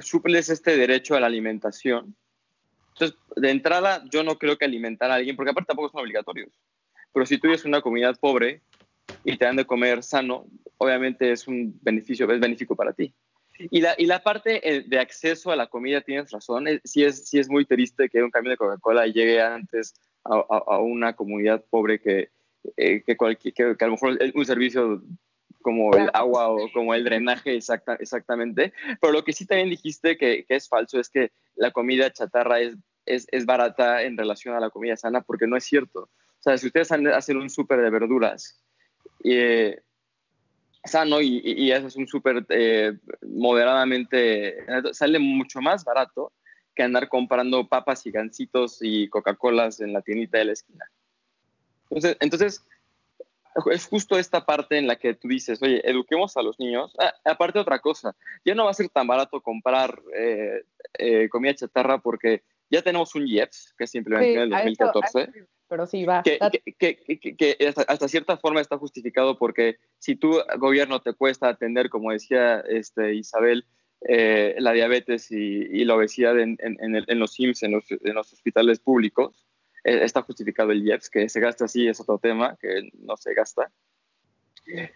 [0.00, 2.14] suples este derecho a la alimentación.
[2.92, 6.50] Entonces, de entrada, yo no creo que alimentar a alguien, porque aparte tampoco son obligatorios.
[7.12, 8.62] Pero si tú eres una comunidad pobre
[9.24, 10.46] y te dan de comer sano,
[10.78, 13.14] obviamente es un beneficio, es benéfico para ti.
[13.58, 17.28] Y la, y la parte eh, de acceso a la comida, tienes razón, sí, es,
[17.28, 19.94] sí es muy triste que un cambio de Coca-Cola llegue antes
[20.24, 22.30] a, a, una comunidad pobre que,
[22.76, 25.02] eh, que, cualquier, que, a lo mejor un servicio
[25.62, 28.72] como el agua o como el drenaje exacta, exactamente.
[29.00, 32.60] Pero lo que sí también dijiste que, que es falso es que la comida chatarra
[32.60, 36.02] es, es, es, barata en relación a la comida sana, porque no es cierto.
[36.02, 38.62] O sea, si ustedes hacen un súper de verduras,
[39.24, 39.80] eh,
[40.84, 44.56] sano y, y, es un súper eh, moderadamente,
[44.92, 46.32] sale mucho más barato
[46.74, 50.90] que andar comprando papas y gancitos y Coca-Colas en la tiendita de la esquina.
[51.90, 52.64] Entonces, entonces,
[53.72, 56.94] es justo esta parte en la que tú dices, oye, eduquemos a los niños.
[56.98, 58.14] Ah, aparte otra cosa,
[58.44, 60.62] ya no va a ser tan barato comprar eh,
[60.98, 65.86] eh, comida chatarra porque ya tenemos un IEPS que se implementó en el 2014 pero
[65.86, 66.22] sí va.
[66.22, 66.38] Que,
[66.78, 72.60] que, hasta, cierta forma está justificado porque si tu gobierno te cuesta atender, como decía
[72.60, 73.66] este, Isabel,
[74.08, 76.58] eh, la diabetes y, la obesidad en,
[77.18, 79.46] los SIMS, en los, hospitales públicos,
[79.84, 83.34] eh, está justificado el IEPS, que se gasta así, es otro tema, que no se
[83.34, 83.70] gasta.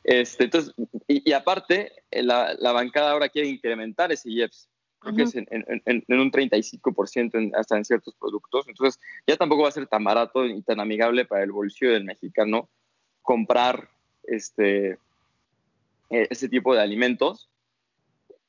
[0.05, 0.75] Este, entonces,
[1.07, 4.69] y, aparte, la, la, bancada ahora quiere incrementar ese IEPS
[5.03, 8.67] creo que es en, en, en un 35% hasta en ciertos productos.
[8.69, 12.05] Entonces, ya tampoco va a ser tan barato y tan amigable para el bolsillo del
[12.05, 12.69] mexicano
[13.23, 13.89] comprar
[14.25, 14.99] este,
[16.11, 17.49] e, ese tipo de alimentos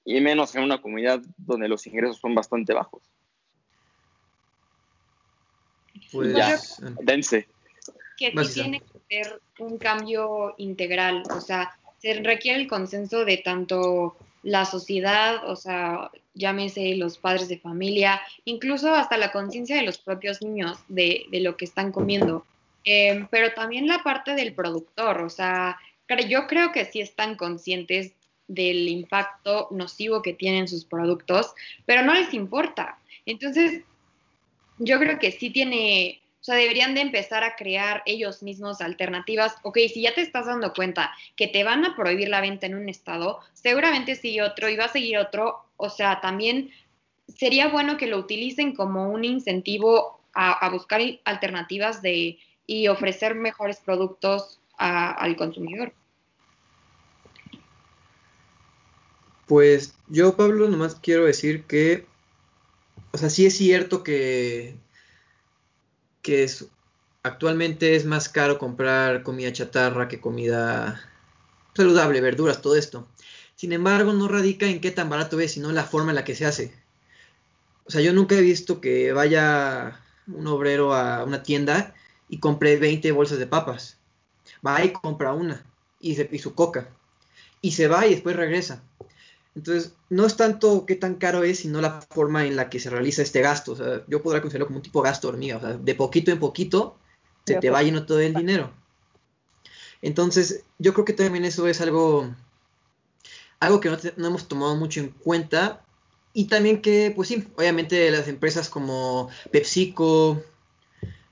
[0.05, 3.01] y menos en una comunidad donde los ingresos son bastante bajos.
[6.11, 6.59] Pues ya,
[7.01, 7.47] dense.
[8.17, 13.37] Que sí tiene que ser un cambio integral, o sea, se requiere el consenso de
[13.37, 19.83] tanto la sociedad, o sea, llámese los padres de familia, incluso hasta la conciencia de
[19.83, 22.45] los propios niños de, lo que están comiendo.
[22.83, 25.77] Em, pero también la parte del productor, o sea,
[26.29, 28.13] yo creo que sí están conscientes
[28.47, 31.53] del impacto nocivo que tienen sus productos,
[31.85, 32.99] pero no les importa.
[33.25, 33.81] Entonces,
[34.77, 39.55] yo creo que sí tiene, o sea, deberían de empezar a crear ellos mismos alternativas.
[39.61, 42.75] Ok, si ya te estás dando cuenta que te van a prohibir la venta en
[42.75, 45.63] un estado, seguramente sigue otro y va a seguir otro.
[45.77, 46.71] O sea, también
[47.29, 53.77] sería bueno que lo utilicen como un incentivo a, buscar alternativas de, y ofrecer mejores
[53.77, 55.93] productos al consumidor.
[59.47, 62.05] Pues yo, Pablo, nomás quiero decir que,
[63.13, 64.82] o sea, sí es cierto que
[66.23, 66.65] que es,
[67.21, 71.07] actualmente es más caro comprar comida chatarra que comida
[71.75, 73.07] saludable, verduras, todo esto.
[73.55, 76.23] Sin embargo, no radica en qué tan barato es, sino en la forma en la
[76.23, 76.73] que se hace.
[77.85, 81.93] O sea, yo nunca he visto que vaya un obrero a una tienda
[82.29, 83.97] y compre 20 bolsas de papas.
[84.65, 85.63] Va y compra una
[85.99, 86.89] y, y su coca.
[87.61, 88.83] Y se va y después regresa.
[89.55, 92.89] Entonces, no es tanto qué tan caro es, sino la forma en la que se
[92.89, 93.73] realiza este gasto.
[93.73, 95.57] O sea, yo podría considerarlo como un tipo de gasto hormiga.
[95.57, 96.97] O sea, de poquito en poquito
[97.45, 98.71] se te va yendo todo el dinero.
[100.01, 102.33] Entonces, yo creo que también eso es algo,
[103.59, 105.81] algo que no, hemos tomado mucho en cuenta.
[106.33, 110.43] Y también que, pues sí, obviamente las empresas como PepsiCo,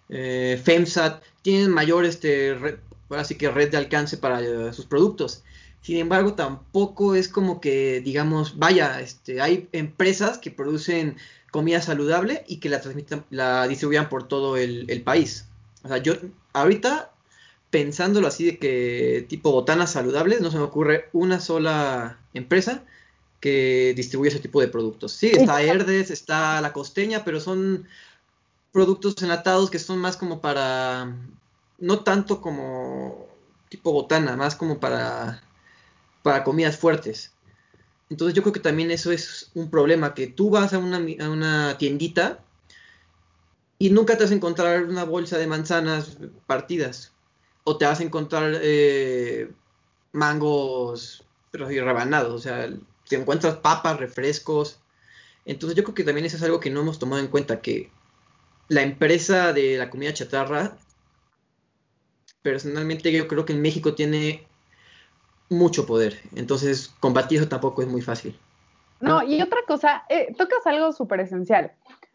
[0.09, 2.75] eh, FEMSAT, tienen mayor este, red,
[3.09, 5.43] ahora sí que red de alcance para eh, sus productos.
[5.81, 11.17] Sin embargo, tampoco es como que, digamos, vaya, este, hay empresas que producen
[11.51, 15.47] comida saludable y que la transmitan, la distribuyan por todo el, país.
[15.83, 16.13] O sea, yo
[16.53, 17.11] ahorita
[17.71, 22.83] pensándolo así de que tipo botanas saludables, no se me ocurre una sola empresa
[23.39, 25.13] que distribuya ese tipo de productos.
[25.13, 27.87] Sí, está Herdes, está La Costeña, pero son
[28.71, 31.15] productos enlatados que son más como para,
[31.79, 33.25] no tanto como
[33.69, 35.41] tipo botana, más como para
[36.23, 37.31] para comidas fuertes.
[38.09, 41.29] Entonces yo creo que también eso es un problema, que tú vas a una, a
[41.29, 42.43] una tiendita
[43.81, 47.13] y nunca te vas a encontrar una bolsa de manzanas partidas.
[47.63, 49.51] O te vas a encontrar eh,
[50.11, 52.33] mangos, pero rebanados.
[52.33, 52.69] O sea,
[53.07, 54.79] te encuentras papas, refrescos.
[55.45, 57.89] Entonces yo creo que también eso es algo que no hemos tomado en cuenta, que
[58.67, 60.77] la empresa de la comida chatarra,
[62.41, 64.47] personalmente yo creo que en México tiene
[65.51, 66.19] mucho poder.
[66.35, 68.37] Entonces, combatir eso tampoco es muy fácil.
[69.01, 71.71] No, y otra cosa, eh, tocas algo súper esencial.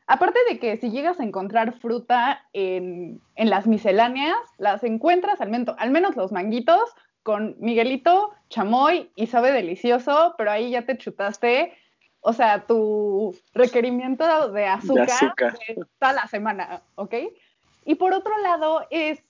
[0.09, 5.75] aparte de que si llegas a encontrar fruta en, las misceláneas, las encuentras, al menos,
[5.79, 6.95] al menos los manguitos,
[7.25, 11.77] con Miguelito, chamoy y sabe delicioso, pero ahí ya te chutaste,
[12.21, 15.59] o sea, tu requerimiento de azúcar, de azúcar.
[15.99, 17.15] toda la semana, ¿ok?
[17.85, 19.25] Y por otro lado es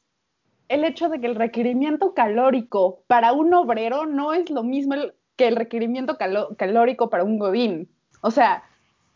[0.69, 4.97] el hecho de que el requerimiento calórico para un obrero no es lo mismo
[5.37, 6.17] que el requerimiento
[6.57, 7.89] calórico para un godín.
[8.23, 8.65] O sea,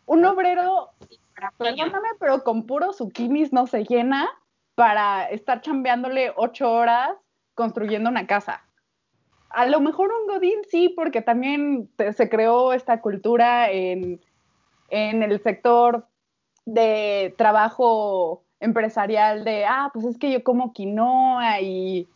[0.07, 0.91] un obrero,
[1.57, 4.29] perdóname, pero con puro zucchinis no se llena
[4.75, 7.11] para estar chambeándole ocho horas
[7.55, 8.65] construyendo una casa.
[9.49, 14.21] A lo mejor un godín sí, porque también se creó esta cultura en,
[14.91, 16.07] en el sector
[16.67, 22.09] de trabajo empresarial de, ah, pues es que yo como quinoa y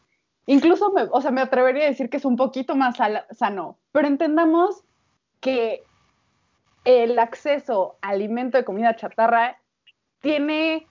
[0.46, 2.96] incluso, me, o sea, me atrevería a decir que es un poquito más
[3.30, 4.85] sano, pero entendamos
[5.40, 5.83] que
[6.85, 9.59] el acceso a alimento de comida chatarra
[10.20, 10.87] tiene,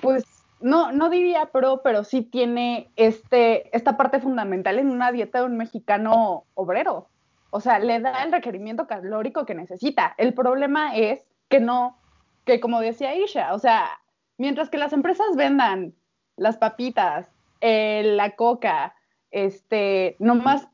[0.00, 0.24] pues,
[0.60, 5.46] no, no diría pro, pero sí tiene este, esta parte fundamental en una dieta de
[5.46, 7.08] un mexicano obrero.
[7.50, 10.14] O sea, le da el requerimiento calórico que necesita.
[10.16, 11.98] El problema es que no,
[12.44, 14.01] que como decía Isha, o sea,
[14.42, 15.94] mientras que las empresas vendan
[16.36, 18.96] las papitas, la coca,
[19.30, 20.66] este, nomás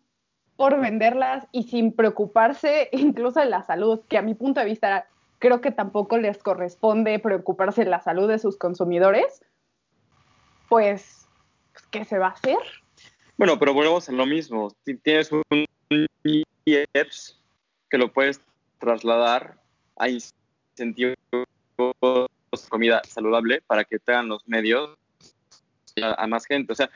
[0.56, 5.06] por venderlas y sin preocuparse incluso de la salud, que a mi punto de vista
[5.38, 9.44] creo que tampoco les corresponde preocuparse de la salud de sus consumidores,
[10.70, 11.28] pues,
[11.90, 12.56] ¿qué se va a hacer?
[13.36, 14.72] Bueno, pero volvemos a lo mismo.
[15.02, 15.66] Tienes un
[16.64, 17.38] IEPS
[17.90, 18.40] que lo puedes
[18.78, 19.60] trasladar
[19.98, 21.16] a incentivos
[22.66, 24.96] comida saludable para que tengan los medios
[26.02, 26.72] a, más gente.
[26.72, 26.90] O sea,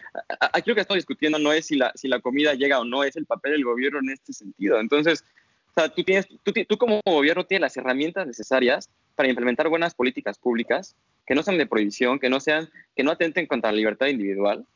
[0.53, 3.05] aquí lo que estamos discutiendo no es si la, si la comida llega o no,
[3.05, 4.81] es el papel del gobierno en este sentido.
[4.81, 5.25] Entonces,
[5.71, 9.95] o sea, tú, tienes, tú, tú como gobierno tienes las herramientas necesarias para implementar buenas
[9.95, 10.97] políticas públicas
[11.27, 14.67] que no sean de prohibición, que no, sean, que no atenten contra la libertad individual,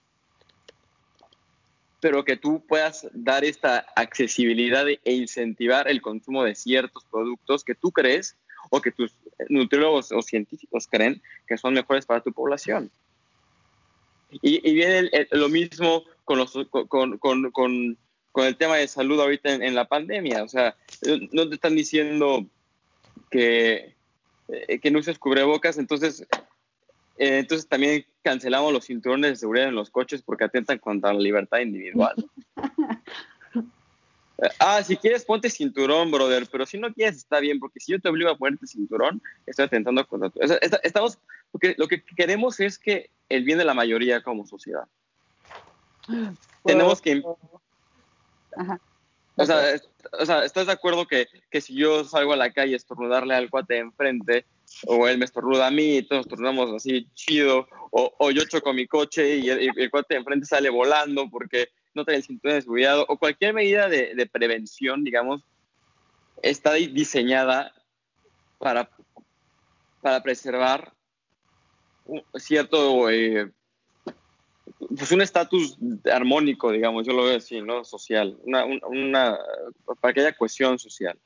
[2.01, 7.75] pero que tú puedas dar esta accesibilidad e incentivar el consumo de ciertos productos que
[7.75, 8.37] tú crees
[8.70, 9.12] o que tus
[9.48, 12.90] nutriólogos o científicos creen que son mejores para tu población.
[14.42, 16.52] Y, viene lo mismo con, los,
[16.88, 17.96] con, con, con,
[18.37, 20.42] el tema de salud ahorita en, la pandemia.
[20.42, 20.76] O sea,
[21.33, 22.44] no te están diciendo
[23.31, 23.94] que,
[24.48, 26.26] eh, que no uses cubrebocas, entonces,
[27.18, 31.20] eh, entonces también cancelamos los cinturones de seguridad en los coches porque atentan contra la
[31.20, 32.14] libertad individual.
[34.59, 38.01] Ah, si quieres ponte cinturón, brother, pero si no quieres está bien, porque si yo
[38.01, 40.40] te obligo a ponerte cinturón, estoy atentando contra tu...
[40.83, 41.18] estamos,
[41.51, 44.87] porque lo que queremos es que el bien de la mayoría como sociedad.
[46.64, 47.22] Tenemos que...
[48.57, 48.81] Ajá.
[49.38, 49.77] O sea,
[50.18, 53.35] o sea, ¿estás de acuerdo que, que, si yo salgo a la calle a estornudarle
[53.35, 54.46] al cuate de enfrente,
[54.87, 58.72] o él me estornuda a mí y todos estornudamos así chido, o, o yo choco
[58.72, 62.57] mi coche y el, el, cuate de enfrente sale volando porque no trae el cinturón
[62.57, 65.43] de seguridad o cualquier medida de, prevención, digamos,
[66.43, 67.73] está diseñada
[68.59, 68.89] para,
[70.03, 70.93] para preservar
[72.05, 73.51] un cierto, eh,
[74.97, 75.79] pues un estatus
[76.13, 77.83] armónico, digamos, yo lo veo así, ¿no?
[77.85, 79.39] Social, una,
[80.01, 81.19] para que haya cohesión social.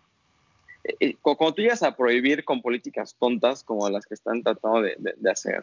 [0.84, 4.82] Eh, eh, cuando tú llegas a prohibir con políticas tontas como las que están tratando
[4.82, 5.62] de, de hacer,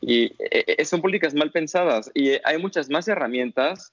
[0.00, 0.32] y
[0.84, 3.92] son políticas mal pensadas y hay muchas más herramientas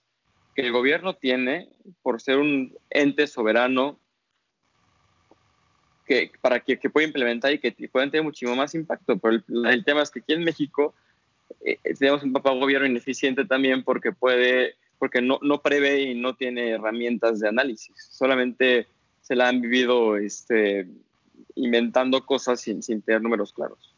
[0.55, 1.69] que el gobierno tiene
[2.01, 3.99] por ser un ente soberano
[6.07, 9.17] que, para que, que pueda implementar y que puedan tener muchísimo más impacto.
[9.17, 10.93] Pero el, tema es que aquí en México
[11.63, 16.35] eh, tenemos un papá gobierno ineficiente también porque puede, porque no, no prevé y no
[16.35, 17.95] tiene herramientas de análisis.
[18.11, 18.87] Solamente
[19.21, 20.87] se la han vivido este,
[21.55, 23.93] inventando cosas sin, sin tener números claros.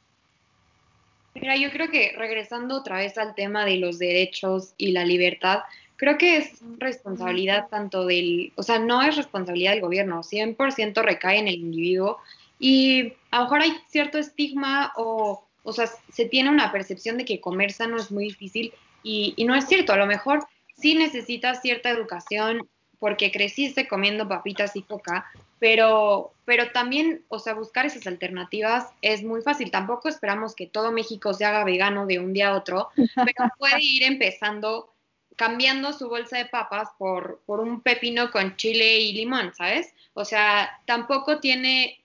[1.35, 5.59] Mira, yo creo que regresando otra vez al tema de los derechos y la libertad,
[5.97, 11.39] creo que es responsabilidad tanto del, o sea, no es responsabilidad del gobierno, 100% recae
[11.39, 12.19] en el individuo
[12.59, 17.25] y a lo mejor hay cierto estigma o, o sea, se tiene una percepción de
[17.25, 20.95] que comer sano es muy difícil y, y no es cierto, a lo mejor sí
[20.95, 22.67] necesitas cierta educación
[22.99, 25.25] porque creciste comiendo papitas y coca,
[25.59, 29.71] pero, pero también, o sea, buscar esas alternativas es muy fácil.
[29.71, 33.81] Tampoco esperamos que todo México se haga vegano de un día a otro, pero puede
[33.81, 34.89] ir empezando
[35.37, 39.93] cambiando su bolsa de papas por, por un pepino con chile y limón, ¿sabes?
[40.13, 42.01] O sea, tampoco tiene,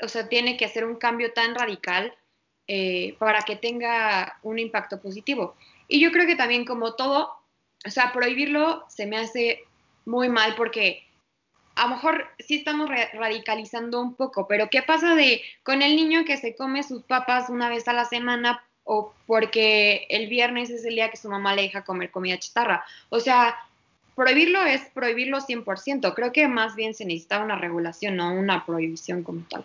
[0.00, 2.14] o sea, tiene que hacer un cambio tan radical
[2.68, 5.56] eh, para que tenga un impacto positivo.
[5.88, 7.34] Y yo creo que también como todo,
[7.84, 9.64] o sea, prohibirlo se me hace
[10.04, 11.04] muy mal porque
[11.74, 16.24] a lo mejor sí estamos radicalizando un poco, pero ¿qué pasa de con el niño
[16.24, 20.84] que se come sus papas una vez a la semana o porque el viernes es
[20.84, 22.84] el día que su mamá le deja comer comida chatarra?
[23.08, 23.56] O sea,
[24.14, 26.14] prohibirlo es prohibirlo 100%.
[26.14, 29.64] Creo que más bien se necesita una regulación, no una prohibición como tal.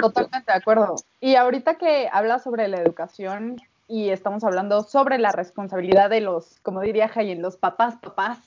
[0.00, 0.96] Totalmente de acuerdo.
[1.20, 6.58] Y ahorita que habla sobre la educación y estamos hablando sobre la responsabilidad de los,
[6.62, 8.38] como diría Jayen, los papás, papás,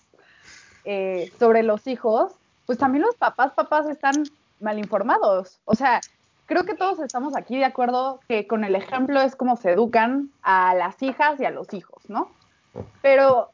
[0.85, 2.33] eh, sobre los hijos,
[2.65, 4.23] pues también los papás, papás están
[4.59, 5.59] mal informados.
[5.65, 5.99] O sea,
[6.51, 10.31] creo que todos estamos aquí de acuerdo que con el ejemplo es como se educan
[10.41, 12.29] a las hijas y a los hijos, ¿no?
[13.01, 13.51] Pero,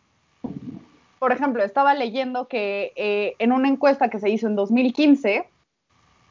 [1.20, 5.48] por ejemplo, estaba leyendo que eh, en una encuesta que se hizo en 2015,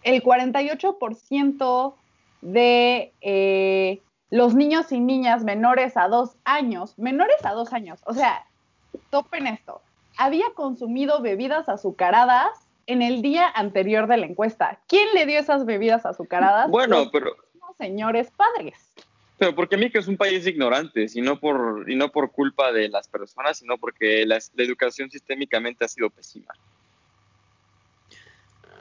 [0.02, 1.94] el 48%
[2.40, 8.12] de eh, los niños y niñas menores a dos años, menores a dos años, o
[8.12, 8.44] sea,
[9.10, 9.82] topen esto,
[10.18, 14.80] había consumido bebidas azucaradas en el día anterior de la encuesta.
[14.88, 16.70] ¿Quién le dio esas bebidas azucaradas?
[16.70, 17.36] Bueno, pero...
[17.78, 18.74] Señores padres.
[19.38, 22.88] Pero porque México es un país ignorante, y no por, y no por culpa de
[22.88, 26.54] las personas, sino porque la, educación sistémicamente ha sido pésima.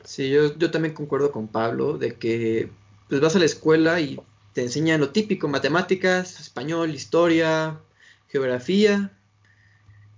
[0.04, 2.70] Sí, yo, yo también concuerdo con Pablo de que
[3.10, 4.20] pues vas a la escuela y
[4.54, 7.80] te enseñan lo típico, matemáticas, español, historia,
[8.30, 9.12] geografía,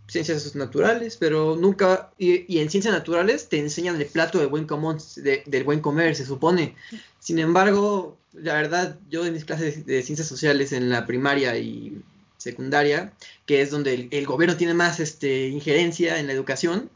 [0.07, 4.97] ciencias naturales, pero nunca, y, en ciencias naturales te enseñan el plato del buen común,
[5.15, 6.75] del buen comer, se supone.
[7.19, 12.01] Sin embargo, la verdad, yo en mis clases de ciencias sociales en la primaria y
[12.37, 13.13] secundaria,
[13.45, 16.89] que es donde el, gobierno tiene más este, injerencia en la educación,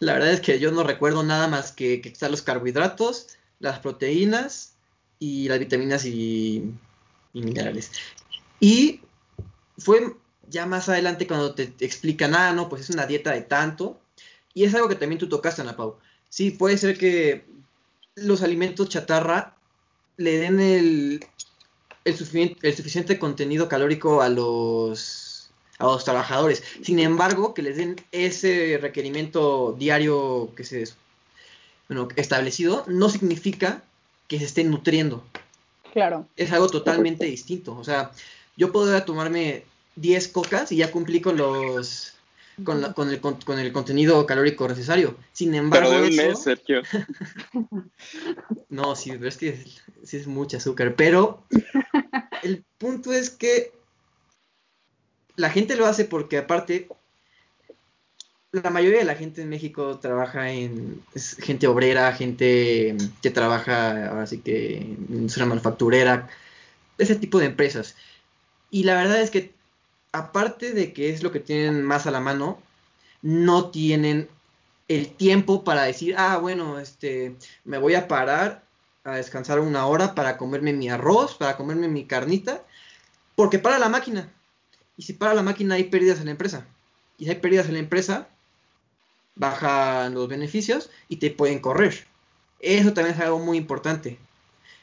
[0.00, 4.74] la verdad es que yo no recuerdo nada más que, están los carbohidratos, las proteínas
[5.18, 6.72] y las vitaminas y,
[7.32, 7.92] y minerales.
[8.60, 9.00] Y
[9.76, 10.14] fue
[10.50, 13.98] ya más adelante cuando te, explican, ah, no, pues es una dieta de tanto.
[14.54, 15.96] Y es algo que también tú tocaste, Ana Pau.
[16.28, 17.44] Sí, puede ser que
[18.14, 19.54] los alimentos chatarra
[20.16, 21.24] le den el,
[22.04, 26.62] el, suficiente, contenido calórico a los, a los trabajadores.
[26.82, 30.84] Sin embargo, que les den ese requerimiento diario que se
[31.88, 33.82] bueno, establecido, no significa
[34.26, 35.24] que se estén nutriendo.
[35.92, 36.26] Claro.
[36.36, 37.76] Es algo totalmente distinto.
[37.76, 38.12] O sea,
[38.56, 39.64] yo podría tomarme
[40.00, 42.14] 10 cocas y ya cumplí con los
[42.64, 45.16] con, con, el, con, el contenido calórico necesario.
[45.32, 46.82] Sin embargo, pero de un mes, Sergio.
[48.68, 49.64] no, sí, pero es que
[50.02, 50.94] sí es mucho azúcar.
[50.96, 51.44] Pero
[52.42, 53.72] el punto es que
[55.36, 56.88] la gente lo hace porque aparte
[58.50, 64.08] la mayoría de la gente en México trabaja en es gente obrera, gente que trabaja
[64.08, 66.28] ahora sí que en industria manufacturera,
[66.96, 67.94] ese tipo de empresas.
[68.70, 69.52] Y la verdad es que
[70.18, 72.60] aparte de que es lo que tienen más a la mano,
[73.22, 74.28] no tienen
[74.88, 78.64] el tiempo para decir, ah, bueno, este, me voy a parar
[79.04, 82.62] a descansar una hora para comerme mi arroz, para comerme mi carnita,
[83.34, 84.30] porque para la máquina.
[84.96, 86.66] Y si para la máquina hay pérdidas en la empresa.
[87.18, 88.28] Y si hay pérdidas en la empresa,
[89.36, 92.06] bajan los beneficios y te pueden correr.
[92.60, 94.18] Eso también es algo muy importante.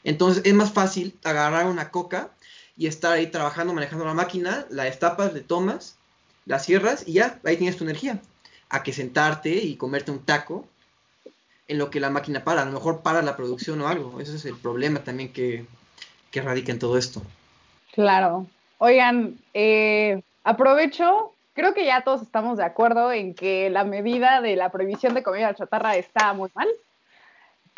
[0.04, 2.30] Entonces es más fácil agarrar una coca
[2.76, 5.96] y estar ahí trabajando, manejando la máquina, la destapas, le tomas,
[6.44, 8.20] la cierras y ya, ahí tienes tu energía.
[8.68, 10.66] A que sentarte y comerte un taco
[11.68, 12.62] en lo que la máquina para.
[12.62, 14.20] A lo mejor para la producción o algo.
[14.20, 15.66] Ese es el problema también que,
[16.30, 17.22] que radica en todo esto.
[17.92, 18.46] Claro.
[18.78, 24.56] Oigan, eh, aprovecho, creo que ya todos estamos de acuerdo en que la medida de
[24.56, 26.68] la prohibición de comida chatarra está muy mal.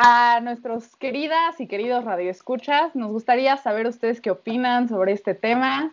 [0.00, 5.92] A nuestros queridas y queridos radioescuchas, nos gustaría saber ustedes qué opinan sobre este tema.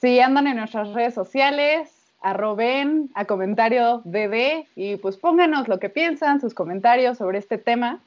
[0.00, 1.90] Si andan en nuestras redes sociales,
[2.22, 8.00] arroben a comentario DD y pues pónganos lo que piensan, sus comentarios sobre este tema.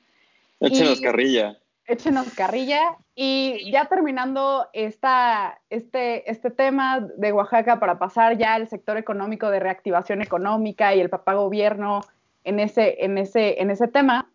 [0.60, 1.60] Échenos carrilla.
[1.86, 2.98] Échenos carrilla.
[3.14, 9.52] Y ya terminando esta, este, este tema de Oaxaca para pasar ya al sector económico
[9.52, 12.02] de reactivación económica y el papá gobierno
[12.46, 14.28] en ese, en ese, en ese tema,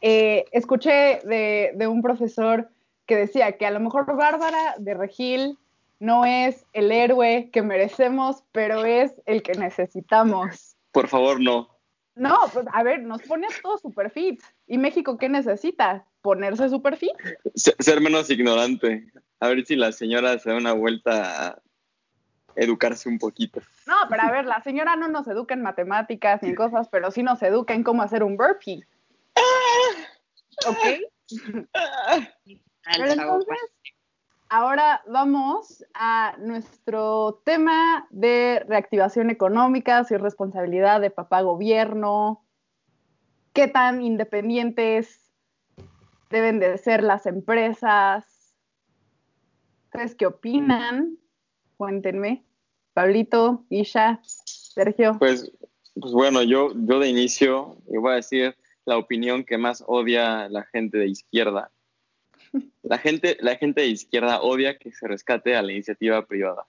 [0.00, 2.68] eh, escuché de, un profesor
[3.06, 5.58] que decía que a lo mejor Bárbara de Regil
[5.98, 10.76] no es el héroe que merecemos, pero es el que necesitamos.
[10.92, 11.68] Por favor, no.
[12.14, 14.42] No, pues a ver, nos pone todo super fit.
[14.66, 16.04] ¿Y México qué necesita?
[16.20, 17.12] ¿Ponerse super fit?
[17.54, 19.06] Ser menos ignorante.
[19.40, 21.62] A ver si la señora se da una vuelta a
[22.56, 23.60] educarse un poquito.
[23.86, 27.10] No, pero a ver, la señora no nos educa en matemáticas ni en cosas, pero
[27.10, 28.84] sí nos educa en cómo hacer un burpee.
[30.66, 30.78] ¿Ok?
[32.96, 33.58] entonces,
[34.48, 42.44] ahora vamos a nuestro tema de reactivación económica, si responsabilidad de papá gobierno.
[43.52, 45.32] qué tan independientes
[46.30, 48.54] deben de ser las empresas.
[49.86, 51.18] ¿Ustedes qué opinan?
[51.76, 52.44] Cuéntenme.
[52.92, 55.16] Pablito, Isha, Sergio.
[55.18, 55.50] Pues,
[56.00, 58.56] pues bueno, yo, yo de inicio voy a decir
[58.88, 61.70] la opinión que más odia la gente de izquierda.
[62.82, 66.64] La gente, la gente de izquierda odia que se rescate a la iniciativa privada,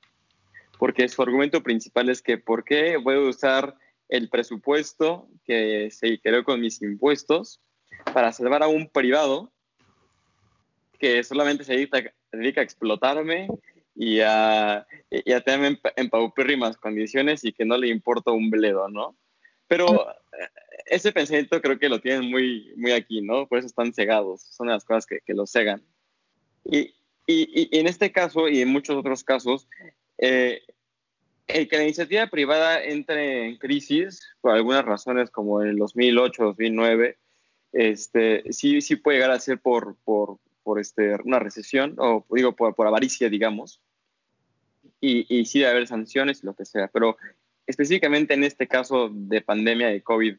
[0.77, 3.73] porque su argumento principal es que ¿por qué voy a usar
[4.09, 7.61] el presupuesto que se creó con mis impuestos
[8.13, 9.53] para salvar a un privado
[10.99, 13.47] que solamente se dedica, dedica a explotarme
[13.95, 18.89] y a, y a tenerme en, paupérrimas condiciones y que no le importa un bledo,
[18.89, 19.15] ¿no?
[19.67, 20.07] Pero
[20.89, 23.47] ese pensamiento creo que lo tienen muy, muy aquí, ¿no?
[23.47, 25.81] Por eso están cegados, son las cosas que, que los cegan.
[26.65, 26.93] Y,
[27.25, 29.67] y, y, en este caso y en muchos otros casos,
[30.17, 30.61] eh,
[31.47, 36.43] el que la iniciativa privada entre en crisis, por algunas razones como en el 2008,
[36.43, 37.17] 2009,
[37.71, 42.55] este, sí, sí puede llegar a ser por, por, por este, una recesión, o digo,
[42.55, 43.81] por, por avaricia, digamos,
[45.01, 47.17] y, y sí debe haber sanciones y lo que sea, pero
[47.65, 50.37] específicamente en este caso de pandemia de COVID,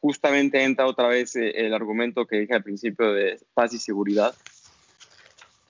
[0.00, 4.34] justamente entra otra vez eh, el argumento que dije al principio de paz y seguridad.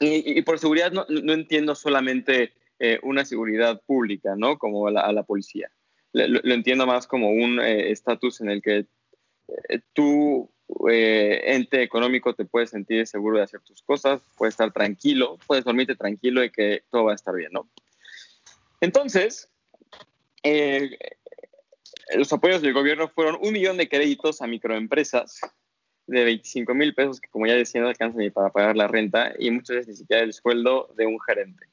[0.01, 4.57] Y, por seguridad no, no, entiendo solamente eh, una seguridad pública, ¿no?
[4.57, 5.73] Como a la, policía.
[6.13, 8.87] Lo, entiendo más como un eh, estatus en el que
[9.95, 10.49] tú,
[10.87, 15.97] ente económico, te puedes sentir seguro de hacer tus cosas, puedes estar tranquilo, puedes dormirte
[15.97, 17.69] tranquilo y que todo va a estar bien, ¿no?
[18.81, 19.51] Entonces,
[20.43, 20.97] eh,
[22.17, 25.41] los apoyos del gobierno fueron un millón de créditos a microempresas
[26.07, 29.35] de 25 mil pesos que, como ya decía, no alcanzan ni para pagar la renta
[29.39, 31.67] y muchas veces ni siquiera el sueldo de un gerente.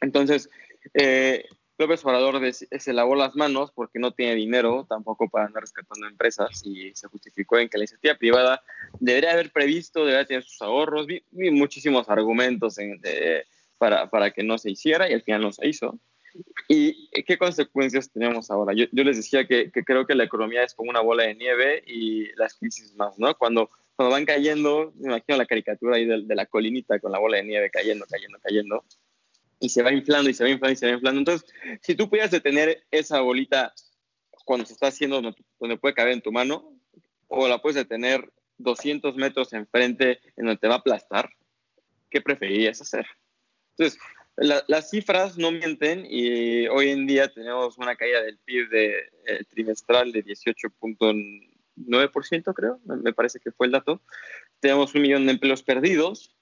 [0.00, 0.50] Entonces,
[0.94, 1.44] eh,
[1.78, 6.62] López Obrador se lavó las manos porque no tiene dinero tampoco para andar rescatando empresas
[6.64, 8.62] y se justificó en que la iniciativa privada
[8.98, 11.06] debería haber previsto, debería tener sus ahorros.
[11.06, 12.76] Vi, muchísimos argumentos
[13.76, 15.98] para, para que no se hiciera y al final no se hizo.
[16.68, 18.74] ¿Y qué consecuencias tenemos ahora?
[18.74, 22.26] Yo, les decía que, creo que la economía es como una bola de nieve y
[22.36, 23.34] las crisis más, ¿no?
[23.36, 27.38] Cuando, cuando van cayendo, me imagino la caricatura ahí de, la colinita con la bola
[27.38, 28.84] de nieve cayendo, cayendo, cayendo,
[29.60, 31.18] y se va inflando y se va inflando y se va inflando.
[31.20, 31.50] Entonces,
[31.82, 33.72] si tú pudieras detener esa bolita
[34.44, 36.72] cuando se está haciendo donde, puede caber en tu mano,
[37.28, 41.30] o la puedes detener 200 metros enfrente en donde te va a aplastar,
[42.10, 43.06] ¿qué preferirías hacer?
[43.76, 44.00] Entonces,
[44.40, 49.42] las cifras no mienten y hoy en día tenemos una caída del PIB de, eh,
[49.48, 54.00] trimestral de 18.9%, creo, me parece que fue el dato.
[54.60, 56.36] Tenemos un millón de empleos perdidos,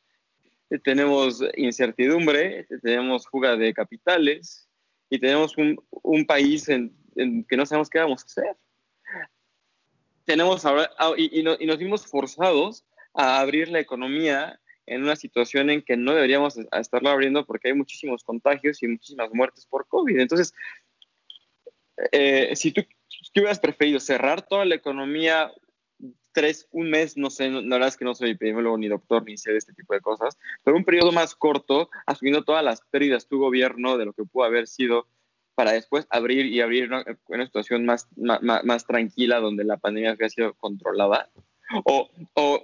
[0.71, 4.69] eh, tenemos incertidumbre, tenemos fuga de capitales
[5.09, 6.95] y tenemos un, un país en,
[7.49, 8.59] que no sabemos qué vamos a hacer.
[10.27, 12.85] Tenemos ahora, ah, y, y, y nos vimos forzados
[13.15, 17.75] a abrir la economía en una situación en que no deberíamos estarlo abriendo porque hay
[17.75, 20.19] muchísimos contagios y muchísimas muertes por COVID.
[20.19, 20.55] Entonces,
[22.13, 22.83] eh, si tú
[23.33, 24.01] ¿qué hubieras preferido?
[24.01, 25.53] ¿Cerrar toda la economía
[26.33, 27.17] tres, un mes?
[27.17, 29.73] No sé, la verdad es que no soy epidemiólogo ni doctor ni sé de este
[29.73, 34.07] tipo de cosas, pero un periodo más corto, asumiendo todas las pérdidas tu gobierno de
[34.07, 35.07] lo que pudo haber sido
[35.55, 40.11] para después abrir y abrir una, una situación más, más, más, tranquila donde la pandemia
[40.11, 41.31] había sido controlada.
[41.85, 42.63] O, o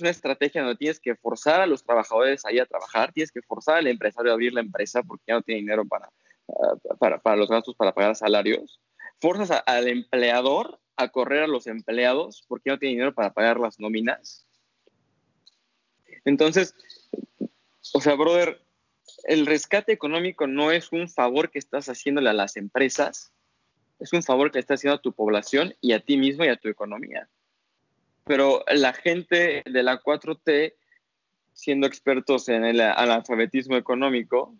[0.00, 3.42] una estrategia donde tienes que forzar a los trabajadores a ir a trabajar, tienes que
[3.42, 6.10] forzar al empresario a abrir la empresa porque ya no tiene dinero para,
[6.48, 8.80] ah, para, para los gastos, para pagar salarios.
[9.20, 13.58] Forzas al empleador a correr a los empleados porque ya no tiene dinero para pagar
[13.58, 14.46] las nóminas.
[16.24, 16.76] Entonces,
[17.92, 18.60] o sea, brother,
[19.24, 23.32] el rescate económico no es un favor que estás haciéndole a las empresas,
[23.98, 26.56] es un favor que estás haciendo a tu población y a ti mismo y a
[26.56, 27.28] tu economía
[28.28, 30.74] pero la gente de la 4T,
[31.54, 34.54] siendo expertos en el analfabetismo económico,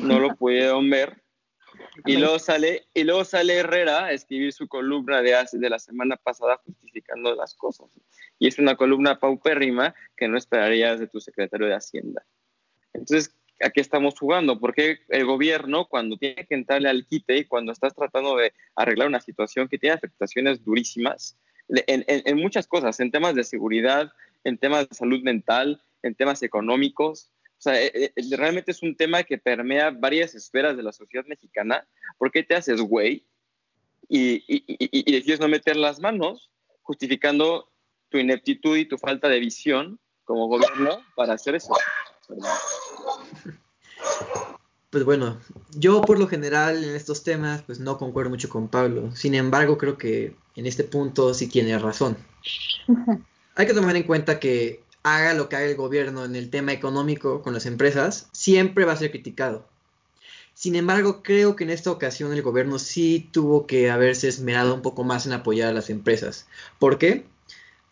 [0.00, 1.22] no lo pudieron ver.
[2.06, 5.78] Y luego sale, y luego sale Herrera a escribir su columna de, hace, de la
[5.78, 7.88] semana pasada justificando las cosas.
[8.38, 12.24] Y es una columna paupérrima que no esperarías de tu secretario de Hacienda.
[12.94, 14.58] Entonces, ¿a qué estamos jugando?
[14.58, 19.08] Porque el gobierno, cuando tiene que entrarle al quite y cuando estás tratando de arreglar
[19.08, 21.36] una situación que tiene afectaciones durísimas,
[21.68, 24.12] en, muchas cosas, en temas de seguridad,
[24.44, 27.30] en temas de salud mental, en temas económicos.
[27.58, 31.24] O sea, eh, eh, realmente es un tema que permea varias esferas de la sociedad
[31.26, 31.86] mexicana.
[32.18, 33.26] ¿Por qué te haces güey
[34.08, 36.50] y, y, decides no meter las manos
[36.82, 37.72] justificando
[38.08, 41.74] tu ineptitud y tu falta de visión como gobierno para hacer eso?
[44.90, 45.38] pues bueno,
[45.74, 49.14] yo por lo general en estos temas pues no concuerdo mucho con Pablo.
[49.14, 52.16] Sin embargo, creo que en este punto sí tiene razón.
[53.54, 56.72] Hay que tomar en cuenta que haga lo que haga el gobierno en el tema
[56.72, 59.66] económico con las empresas, siempre va a ser criticado.
[60.52, 64.82] Sin embargo, creo que en esta ocasión el gobierno sí tuvo que haberse esmerado un
[64.82, 66.46] poco más en apoyar a las empresas.
[66.78, 67.26] ¿Por qué?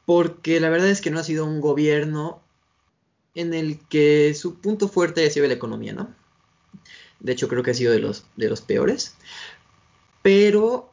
[0.07, 2.41] Porque la verdad es que no ha sido un gobierno
[3.35, 6.24] en el que su punto fuerte ha sido la economía, ¿no?
[7.21, 9.15] De hecho, creo que ha sido de los, de los peores.
[10.23, 10.93] Pero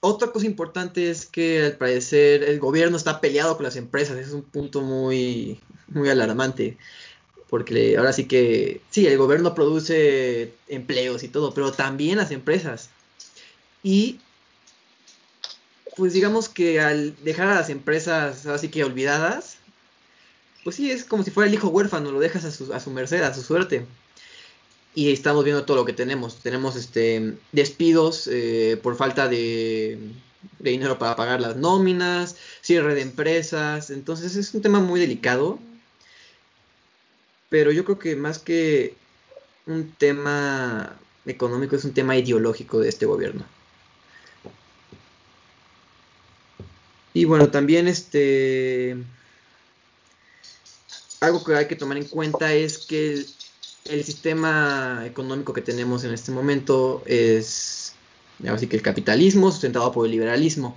[0.00, 4.16] otra cosa importante es que al parecer el gobierno está peleado con las empresas.
[4.16, 6.78] Es un punto muy, muy alarmante.
[7.48, 12.90] Porque ahora sí que, sí, el gobierno produce empleos y todo, pero también las empresas.
[13.82, 14.20] Y
[15.96, 19.58] pues digamos que al dejar a las empresas así que olvidadas,
[20.64, 22.90] pues sí, es como si fuera el hijo huérfano, lo dejas a su, a su
[22.90, 23.86] merced, a su suerte
[24.96, 26.36] y estamos viendo todo lo que tenemos.
[26.36, 29.98] Tenemos este despidos eh, por falta de,
[30.58, 35.58] dinero para pagar las nóminas, cierre de empresas, entonces es un tema muy delicado.
[37.50, 38.96] Pero yo creo que más que
[39.66, 43.44] un tema económico es un tema ideológico de este gobierno.
[47.12, 48.96] Y bueno, también este
[51.20, 53.26] algo que hay que tomar en cuenta es que
[54.04, 57.94] sistema económico que tenemos en este momento es,
[58.48, 60.76] así que el capitalismo sustentado por el liberalismo.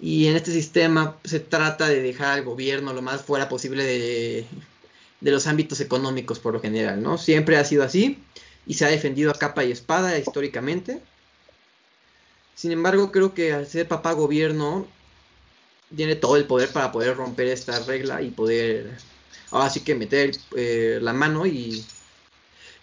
[0.00, 4.46] Y en este sistema se trata de dejar al gobierno lo más fuera posible de,
[5.20, 7.18] de los ámbitos económicos por lo general, ¿no?
[7.18, 8.18] Siempre ha sido así
[8.66, 11.00] y se ha defendido a capa y espada históricamente.
[12.54, 14.86] Sin embargo, creo que al ser papá gobierno
[15.94, 18.98] tiene todo el poder para poder romper esta regla y poder
[19.50, 21.84] ahora sí que meter eh, la mano y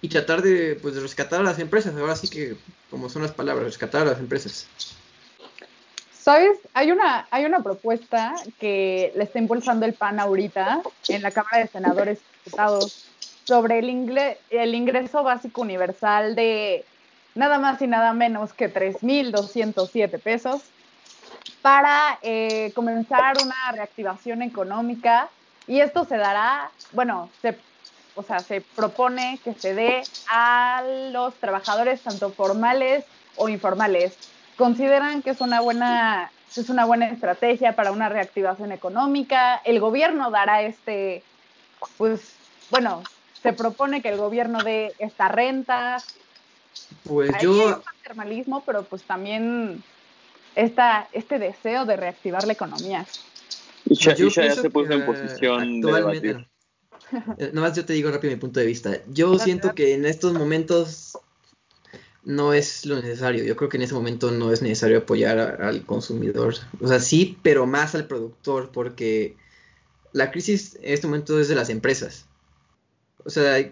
[0.06, 1.96] y tratar de, pues, de rescatar a las empresas.
[1.96, 2.56] Ahora sí que,
[2.92, 4.68] como son las palabras, rescatar a las empresas.
[6.14, 6.60] ¿Sabes?
[6.76, 11.58] Hay una, hay una propuesta que le está impulsando el PAN ahorita en la Cámara
[11.58, 13.08] de Senadores y Diputados
[13.46, 16.86] sobre el, el ingreso básico universal de
[17.34, 20.62] nada más y nada menos que 3.207 pesos
[21.64, 25.30] para eh, comenzar una reactivación económica
[25.66, 27.58] y esto se dará, bueno, se
[28.16, 33.06] o sea, se propone que se dé a los trabajadores tanto formales
[33.36, 34.18] o informales.
[34.58, 39.62] Consideran que es una buena es una buena estrategia para una reactivación económica.
[39.66, 41.24] El gobierno dará este,
[41.98, 42.36] pues,
[42.70, 43.04] bueno,
[43.42, 45.98] se propone que el gobierno dé esta renta.
[47.04, 47.72] Pues yo.
[47.72, 49.84] Es paternalismo, pero pues también
[50.56, 53.06] esta, este deseo de reactivar la economía.
[53.86, 56.48] Y ya, se puso en posición de debatir.
[57.38, 59.00] Eh, nomás yo te digo rápido mi punto de vista.
[59.08, 61.18] Yo siento que en estos momentos
[62.24, 63.44] no es lo necesario.
[63.44, 66.56] Yo creo que en ese momento no es necesario apoyar al consumidor.
[66.82, 69.38] O sea, sí, pero más al productor, porque
[70.12, 72.26] la crisis en este momento es de las empresas.
[73.24, 73.72] O sea,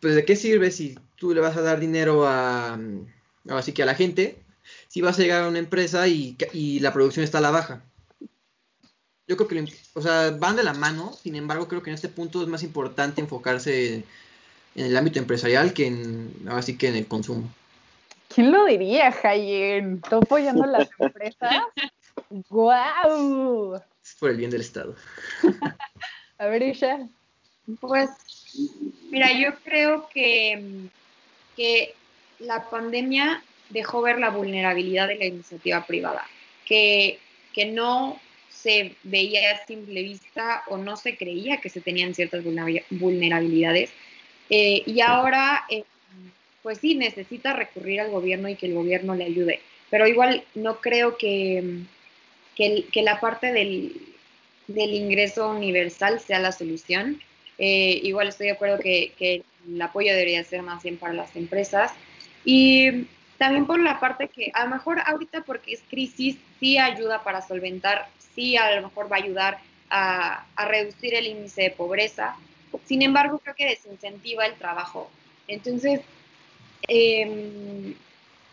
[0.00, 2.78] pues de qué sirve si tú le vas a dar dinero a,
[3.48, 4.38] así que a la gente,
[4.88, 7.84] si vas a llegar a una empresa y, y la producción está a la baja
[9.26, 12.08] yo creo que, o sea, van de la mano, sin embargo, creo que en este
[12.08, 14.04] punto es más importante enfocarse en,
[14.74, 17.48] el ámbito empresarial que en, así que en el consumo.
[18.28, 20.00] ¿Quién lo diría, Jayen?
[20.02, 21.62] ¿Tú apoyando a las empresas?
[22.50, 23.80] ¡Guau!
[24.02, 24.94] Es por el bien del Estado.
[26.38, 27.08] a ver, Isha.
[27.80, 28.10] Pues,
[29.10, 30.88] mira, yo creo que,
[31.56, 31.94] que
[32.40, 36.26] la pandemia dejó ver la vulnerabilidad de la iniciativa privada,
[36.66, 37.18] que,
[37.54, 38.20] que no
[38.64, 42.42] se veía a simple vista o no se creía que se tenían ciertas
[42.88, 43.90] vulnerabilidades.
[44.48, 45.84] Eh, y ahora, eh,
[46.62, 49.60] pues sí, necesita recurrir al gobierno y que el gobierno le ayude.
[49.90, 51.82] Pero igual no creo que,
[52.56, 54.00] que, la parte del,
[54.66, 57.20] del, ingreso universal sea la solución.
[57.58, 61.36] Eh, igual estoy de acuerdo que, que el apoyo debería ser más bien para las
[61.36, 61.92] empresas.
[62.46, 67.22] Y también por la parte que a lo mejor ahorita porque es crisis sí ayuda
[67.22, 69.58] para solventar sí a lo mejor va a ayudar
[69.90, 72.36] a, reducir el índice de pobreza.
[72.84, 75.10] Sin embargo, creo que desincentiva el trabajo.
[75.46, 76.00] Entonces,
[76.88, 77.94] em,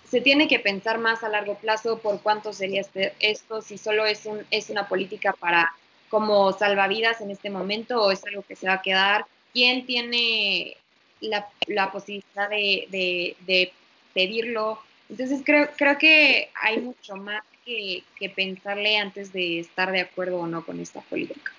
[0.08, 4.06] se tiene que pensar más a largo plazo por cuánto sería este, esto, si solo
[4.06, 5.74] es, un, es una política para
[6.10, 9.26] como salvavidas en este momento o es algo que se va a quedar.
[9.54, 10.78] ¿Quién tiene
[11.22, 13.74] la, posibilidad de, de,
[14.14, 14.80] pedirlo?
[15.10, 18.04] Entonces creo, creo que hay mucho más que,
[18.36, 21.52] pensarle antes de estar de acuerdo o no con esta política.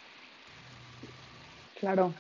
[1.79, 2.15] Claro.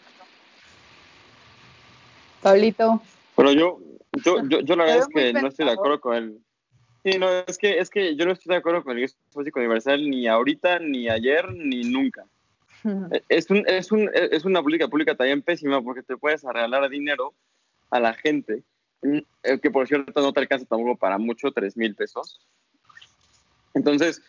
[2.40, 3.00] Pablito.
[3.36, 3.78] Pero yo,
[4.24, 6.38] yo, yo, yo la verdad es que no estoy de acuerdo con él.
[7.04, 9.58] Sí, no, es que, es que yo no estoy de acuerdo con el ingreso básico
[9.58, 12.24] universal ni ahorita, ni ayer, ni nunca.
[13.28, 17.32] Es, un, es, un, es una política pública también pésima porque te puedes regalar dinero
[17.90, 18.62] a la gente,
[19.02, 19.18] mm,
[19.60, 22.40] que por cierto no te alcanza tampoco para mucho, 3 mil pesos.
[23.74, 24.22] Entonces,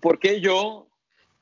[0.00, 0.86] ¿por qué yo,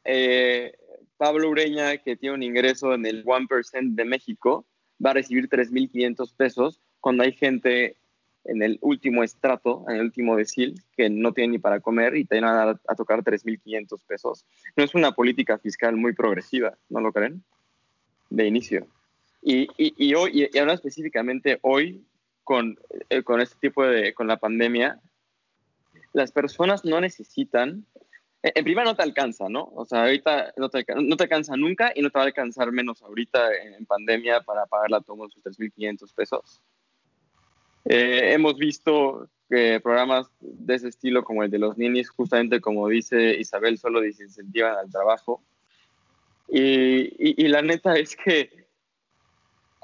[0.05, 0.73] eh,
[1.17, 4.65] Pablo Ureña, que tiene un ingreso en el 1% de México,
[5.05, 7.97] va a recibir 3.500 pesos cuando hay gente
[8.45, 12.25] en el último estrato, en el último decil, que no tiene ni para comer y
[12.25, 14.47] te van a, a tocar 3.500 pesos.
[14.77, 17.43] No es una política fiscal muy progresiva, ¿no lo creen?
[18.31, 18.87] De inicio.
[19.43, 22.05] Y, y, y hoy, y ahora específicamente hoy,
[22.45, 22.79] con,
[23.11, 25.01] eh, con este tipo de, con la pandemia,
[26.13, 27.85] las personas no necesitan,
[28.43, 29.71] en primera no te alcanza, ¿no?
[29.75, 32.71] O sea, ahorita no te, no te alcanza nunca y no te va a alcanzar
[32.71, 36.63] menos ahorita en, pandemia para pagar la toma de sus 3.500 pesos.
[37.85, 42.89] Eh, hemos visto que programas de ese estilo como el de los ninis, justamente como
[42.89, 45.43] dice Isabel, solo desincentivan al trabajo.
[46.49, 48.67] Y, y, la neta es que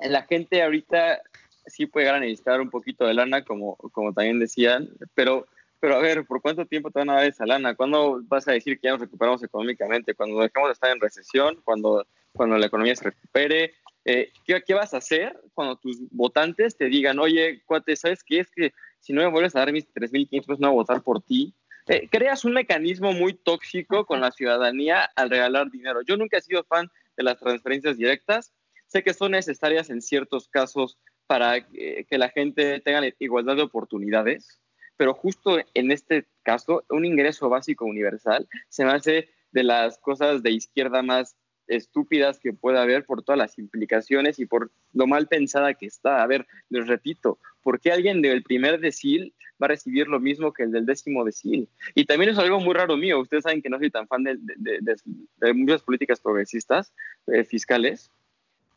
[0.01, 1.21] la gente ahorita
[1.67, 5.47] sí puede llegar necesitar un poquito de lana, como, como también decían, pero,
[5.85, 7.75] pero a ver, ¿por cuánto tiempo te van a dar esa lana?
[7.75, 10.15] ¿Cuándo vas a decir que ya nos recuperamos económicamente?
[10.15, 11.61] ¿Cuando dejemos de estar en recesión?
[11.63, 13.75] ¿Cuando, cuando la economía se recupere?
[14.07, 18.41] Eh, ¿qué, ¿qué, vas a hacer cuando tus votantes te digan, oye, cuate, ¿sabes qué?
[18.41, 21.03] Es que si no me vuelves a dar mis 3.500 pesos, no voy a votar
[21.03, 21.55] por ti.
[21.89, 26.01] Eh, creas un mecanismo muy tóxico con la ciudadanía al regalar dinero.
[26.01, 28.55] Yo nunca he sido fan de las transferencias directas.
[28.87, 33.63] Sé que son necesarias en ciertos casos para eh, que la gente tenga igualdad de
[33.63, 34.61] oportunidades,
[34.97, 40.43] pero justo en este caso, un ingreso básico universal se me hace de las cosas
[40.43, 41.37] de izquierda más
[41.67, 46.23] estúpidas que pueda haber por todas las implicaciones y por lo mal pensada que está.
[46.23, 50.53] A ver, les repito, ¿por qué alguien del primer decil va a recibir lo mismo
[50.53, 51.69] que el del décimo decil?
[51.95, 53.21] Y también es algo muy raro mío.
[53.21, 54.97] Ustedes saben que no soy tan fan de, de, de,
[55.37, 56.93] de muchas políticas progresistas
[57.29, 58.11] eh, fiscales,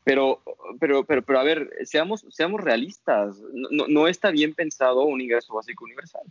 [0.08, 0.42] pero,
[0.80, 3.36] pero, pero, pero a ver, seamos, seamos realistas.
[3.52, 6.22] No, no está bien pensado un ingreso básico universal.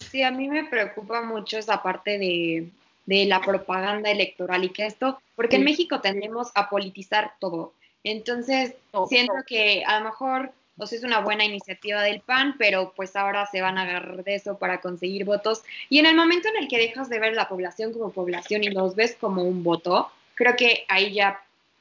[0.00, 2.68] Sí, a mí me preocupa mucho esa parte de,
[3.06, 7.72] de la propaganda electoral y que esto, porque en México tendemos a politizar todo.
[8.02, 8.74] Entonces,
[9.08, 13.14] siento que a lo mejor o sea, es una buena iniciativa del PAN, pero pues
[13.14, 15.62] ahora se van a agarrar de eso para conseguir votos.
[15.88, 18.70] Y en el momento en el que dejas de ver la población como población y
[18.70, 21.40] los ves como un voto, creo que ahí ya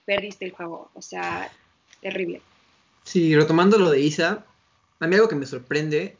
[0.10, 0.90] perdiste el juego.
[0.96, 1.52] O sea,
[2.02, 2.42] terrible.
[3.04, 4.44] Sí, retomando lo de Isa,
[5.00, 6.18] a mí algo que me sorprende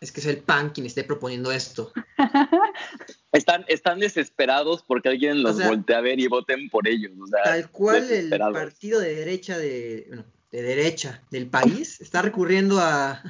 [0.00, 1.92] es que es el PAN quien esté proponiendo esto.
[3.32, 7.12] Están, están desesperados porque alguien los o sea, voltee a ver y voten por ellos.
[7.22, 12.22] O sea, tal cual el partido de derecha de, bueno, de derecha del país está
[12.22, 13.22] recurriendo a,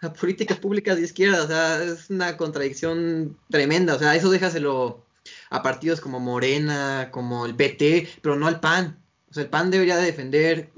[0.00, 1.44] a, políticas públicas de izquierda.
[1.44, 3.96] O sea, es una contradicción tremenda.
[3.96, 5.04] O sea, eso déjaselo
[5.50, 9.00] a partidos como Morena, como el PT, pero no al PAN.
[9.30, 10.70] O sea, el PAN debería de defender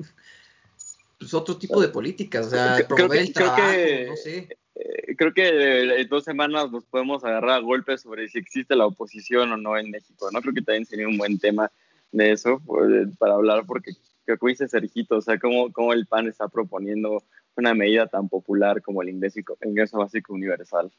[1.18, 2.46] pues, otro tipo de políticas.
[2.46, 6.84] O sea, promover el trabajo, que, no sé eh, creo que en dos semanas nos
[6.84, 10.40] podemos agarrar a golpes sobre si existe la oposición o no en México, ¿no?
[10.40, 11.70] Creo que también sería un buen tema
[12.10, 13.92] de eso pues, para hablar, porque
[14.24, 17.22] creo que dice Sergito, o sea, cómo, cómo el PAN está proponiendo
[17.56, 20.90] una medida tan popular como el ingreso, ingreso básico universal.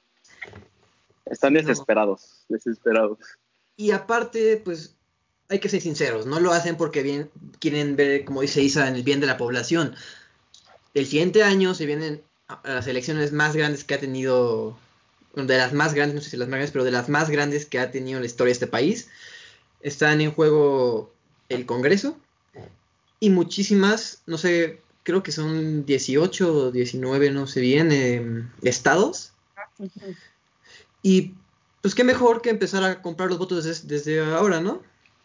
[1.26, 2.56] Están desesperados, no.
[2.56, 3.18] desesperados.
[3.76, 4.96] Y aparte, pues
[5.54, 7.30] hay que ser sinceros, no lo hacen porque bien,
[7.60, 9.96] quieren ver, como dice Isa, en el bien de la población.
[10.96, 12.24] El siguiente año se vienen
[12.64, 14.76] las elecciones más grandes que ha tenido,
[15.36, 17.68] de las más grandes, no sé si las más grandes, pero de las más grandes
[17.68, 19.10] que ha tenido en la historia de este país.
[19.82, 21.14] Están en juego
[21.50, 22.18] el Congreso
[23.20, 29.34] y muchísimas, no sé, creo que son 18 o 19, no sé bien, eh, estados.
[31.04, 31.36] Y
[31.82, 34.82] pues qué mejor que empezar a comprar los votos desde, desde ahora, ¿no?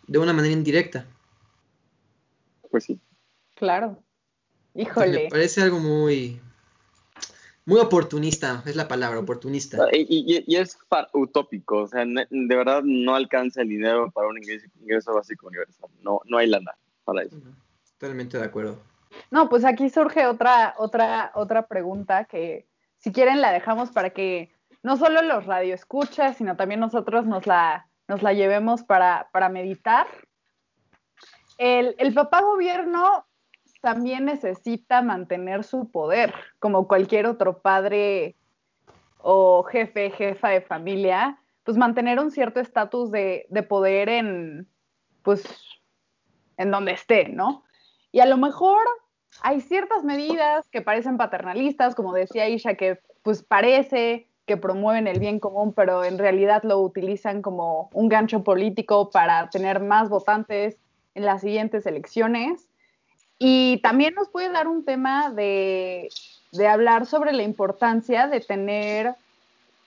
[0.09, 1.07] De una manera indirecta.
[2.71, 3.01] Pues sí.
[3.55, 4.03] Claro.
[4.75, 5.25] Híjole.
[5.25, 6.41] me parece algo muy,
[7.65, 9.89] muy oportunista, es la palabra, oportunista.
[9.93, 10.79] Y, y, y es
[11.13, 15.91] utópico, o sea, de verdad no alcanza el dinero para un ingreso, ingreso básico universal,
[16.01, 17.37] no, no hay lana para eso.
[17.99, 18.79] Totalmente de acuerdo.
[19.31, 22.67] No, pues aquí surge otra, otra, otra pregunta que
[22.99, 24.51] si quieren la dejamos para que
[24.83, 30.07] no solo los radioescuchas, sino también nosotros nos la, nos la llevemos para, para meditar.
[31.59, 33.27] El, el papá gobierno
[33.81, 38.37] también necesita mantener su poder, como cualquier otro padre
[39.19, 44.69] o jefe, jefa de familia, pues mantener un cierto estatus de, de, poder en,
[45.23, 45.45] pues,
[46.57, 47.65] en donde esté, ¿no?
[48.11, 48.79] Y a lo mejor
[49.43, 55.21] hay ciertas medidas que parecen paternalistas, como decía Isha, que pues parece que promueven el
[55.21, 60.77] bien común, pero en realidad lo utilizan como un gancho político para tener más votantes
[61.15, 62.67] en las siguientes elecciones.
[63.39, 66.09] Y también nos puede dar un tema de,
[66.69, 69.15] hablar sobre la importancia de tener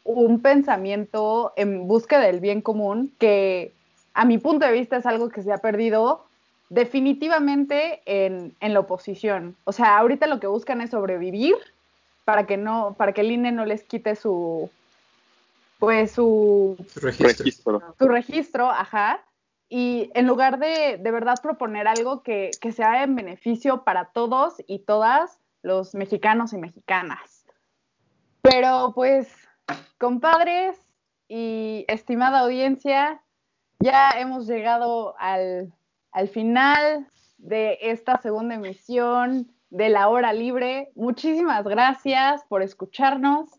[0.06, 3.74] un pensamiento en búsqueda del bien común que
[4.14, 6.24] a mi punto de vista es algo que se ha perdido
[6.70, 9.58] definitivamente en, la oposición.
[9.66, 11.56] O sea, ahorita lo que buscan es sobrevivir
[12.26, 14.70] para que no, para que el INE no les quite su
[15.80, 17.82] pues su, registro.
[17.98, 19.24] Su registro, ajá.
[19.68, 24.56] Y en lugar de de verdad proponer algo que, que sea en beneficio para todos
[24.68, 27.46] y todas los mexicanos y mexicanas.
[28.42, 29.34] Pero pues,
[29.98, 30.78] compadres
[31.28, 33.22] y estimada audiencia,
[33.80, 35.74] ya hemos llegado al,
[36.32, 37.08] final
[37.38, 40.92] de esta segunda emisión de la hora libre.
[40.96, 43.50] Muchísimas gracias por escucharnos.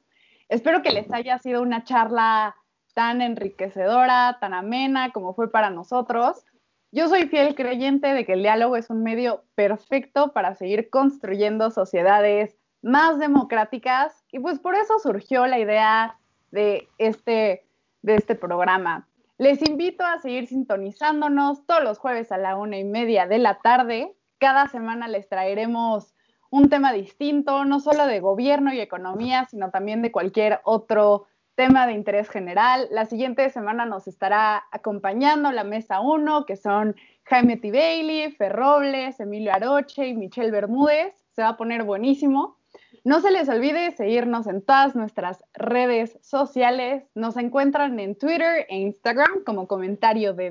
[0.48, 2.54] Espero que les haya sido una charla
[2.94, 6.44] tan enriquecedora, tan amena como fue para nosotros.
[6.92, 11.70] Yo soy fiel creyente de que el diálogo es un medio perfecto para seguir construyendo
[11.70, 16.18] sociedades más democráticas y pues por eso surgió la idea
[16.50, 17.66] de este,
[18.02, 19.08] de este programa.
[19.38, 23.60] Les invito a seguir sintonizándonos todos los jueves a la una y media de la
[23.60, 24.14] tarde.
[24.42, 26.16] Cada semana les traeremos
[26.50, 31.86] un tema distinto, no solo de gobierno y economía, sino también de cualquier otro tema
[31.86, 32.88] de interés general.
[32.90, 37.70] La siguiente semana nos estará acompañando la mesa 1, que son Jaime T.
[37.70, 41.14] Bailey, Fer Robles, Emilio Aroche y Michelle Bermúdez.
[41.36, 42.56] Se va a poner buenísimo.
[43.04, 47.04] No se les olvide seguirnos en todas nuestras redes sociales.
[47.14, 50.50] Nos encuentran en Twitter e Instagram como comentario de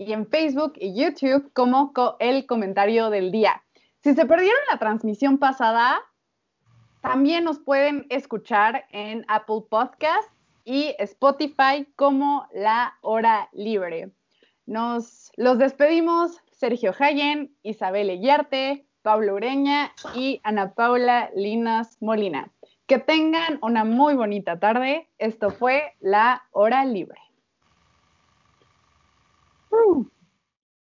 [0.00, 3.62] y en Facebook y YouTube como el comentario del día.
[4.02, 6.00] Si se perdieron la transmisión pasada,
[7.02, 10.30] también nos pueden escuchar en Apple Podcast
[10.64, 14.10] y Spotify como La Hora Libre.
[14.64, 22.50] Nos los despedimos Sergio Hayen, Isabel Eguiarte, Pablo Ureña y Ana Paula Linas Molina.
[22.86, 25.10] Que tengan una muy bonita tarde.
[25.18, 27.20] Esto fue La Hora Libre.
[29.72, 30.19] Uh.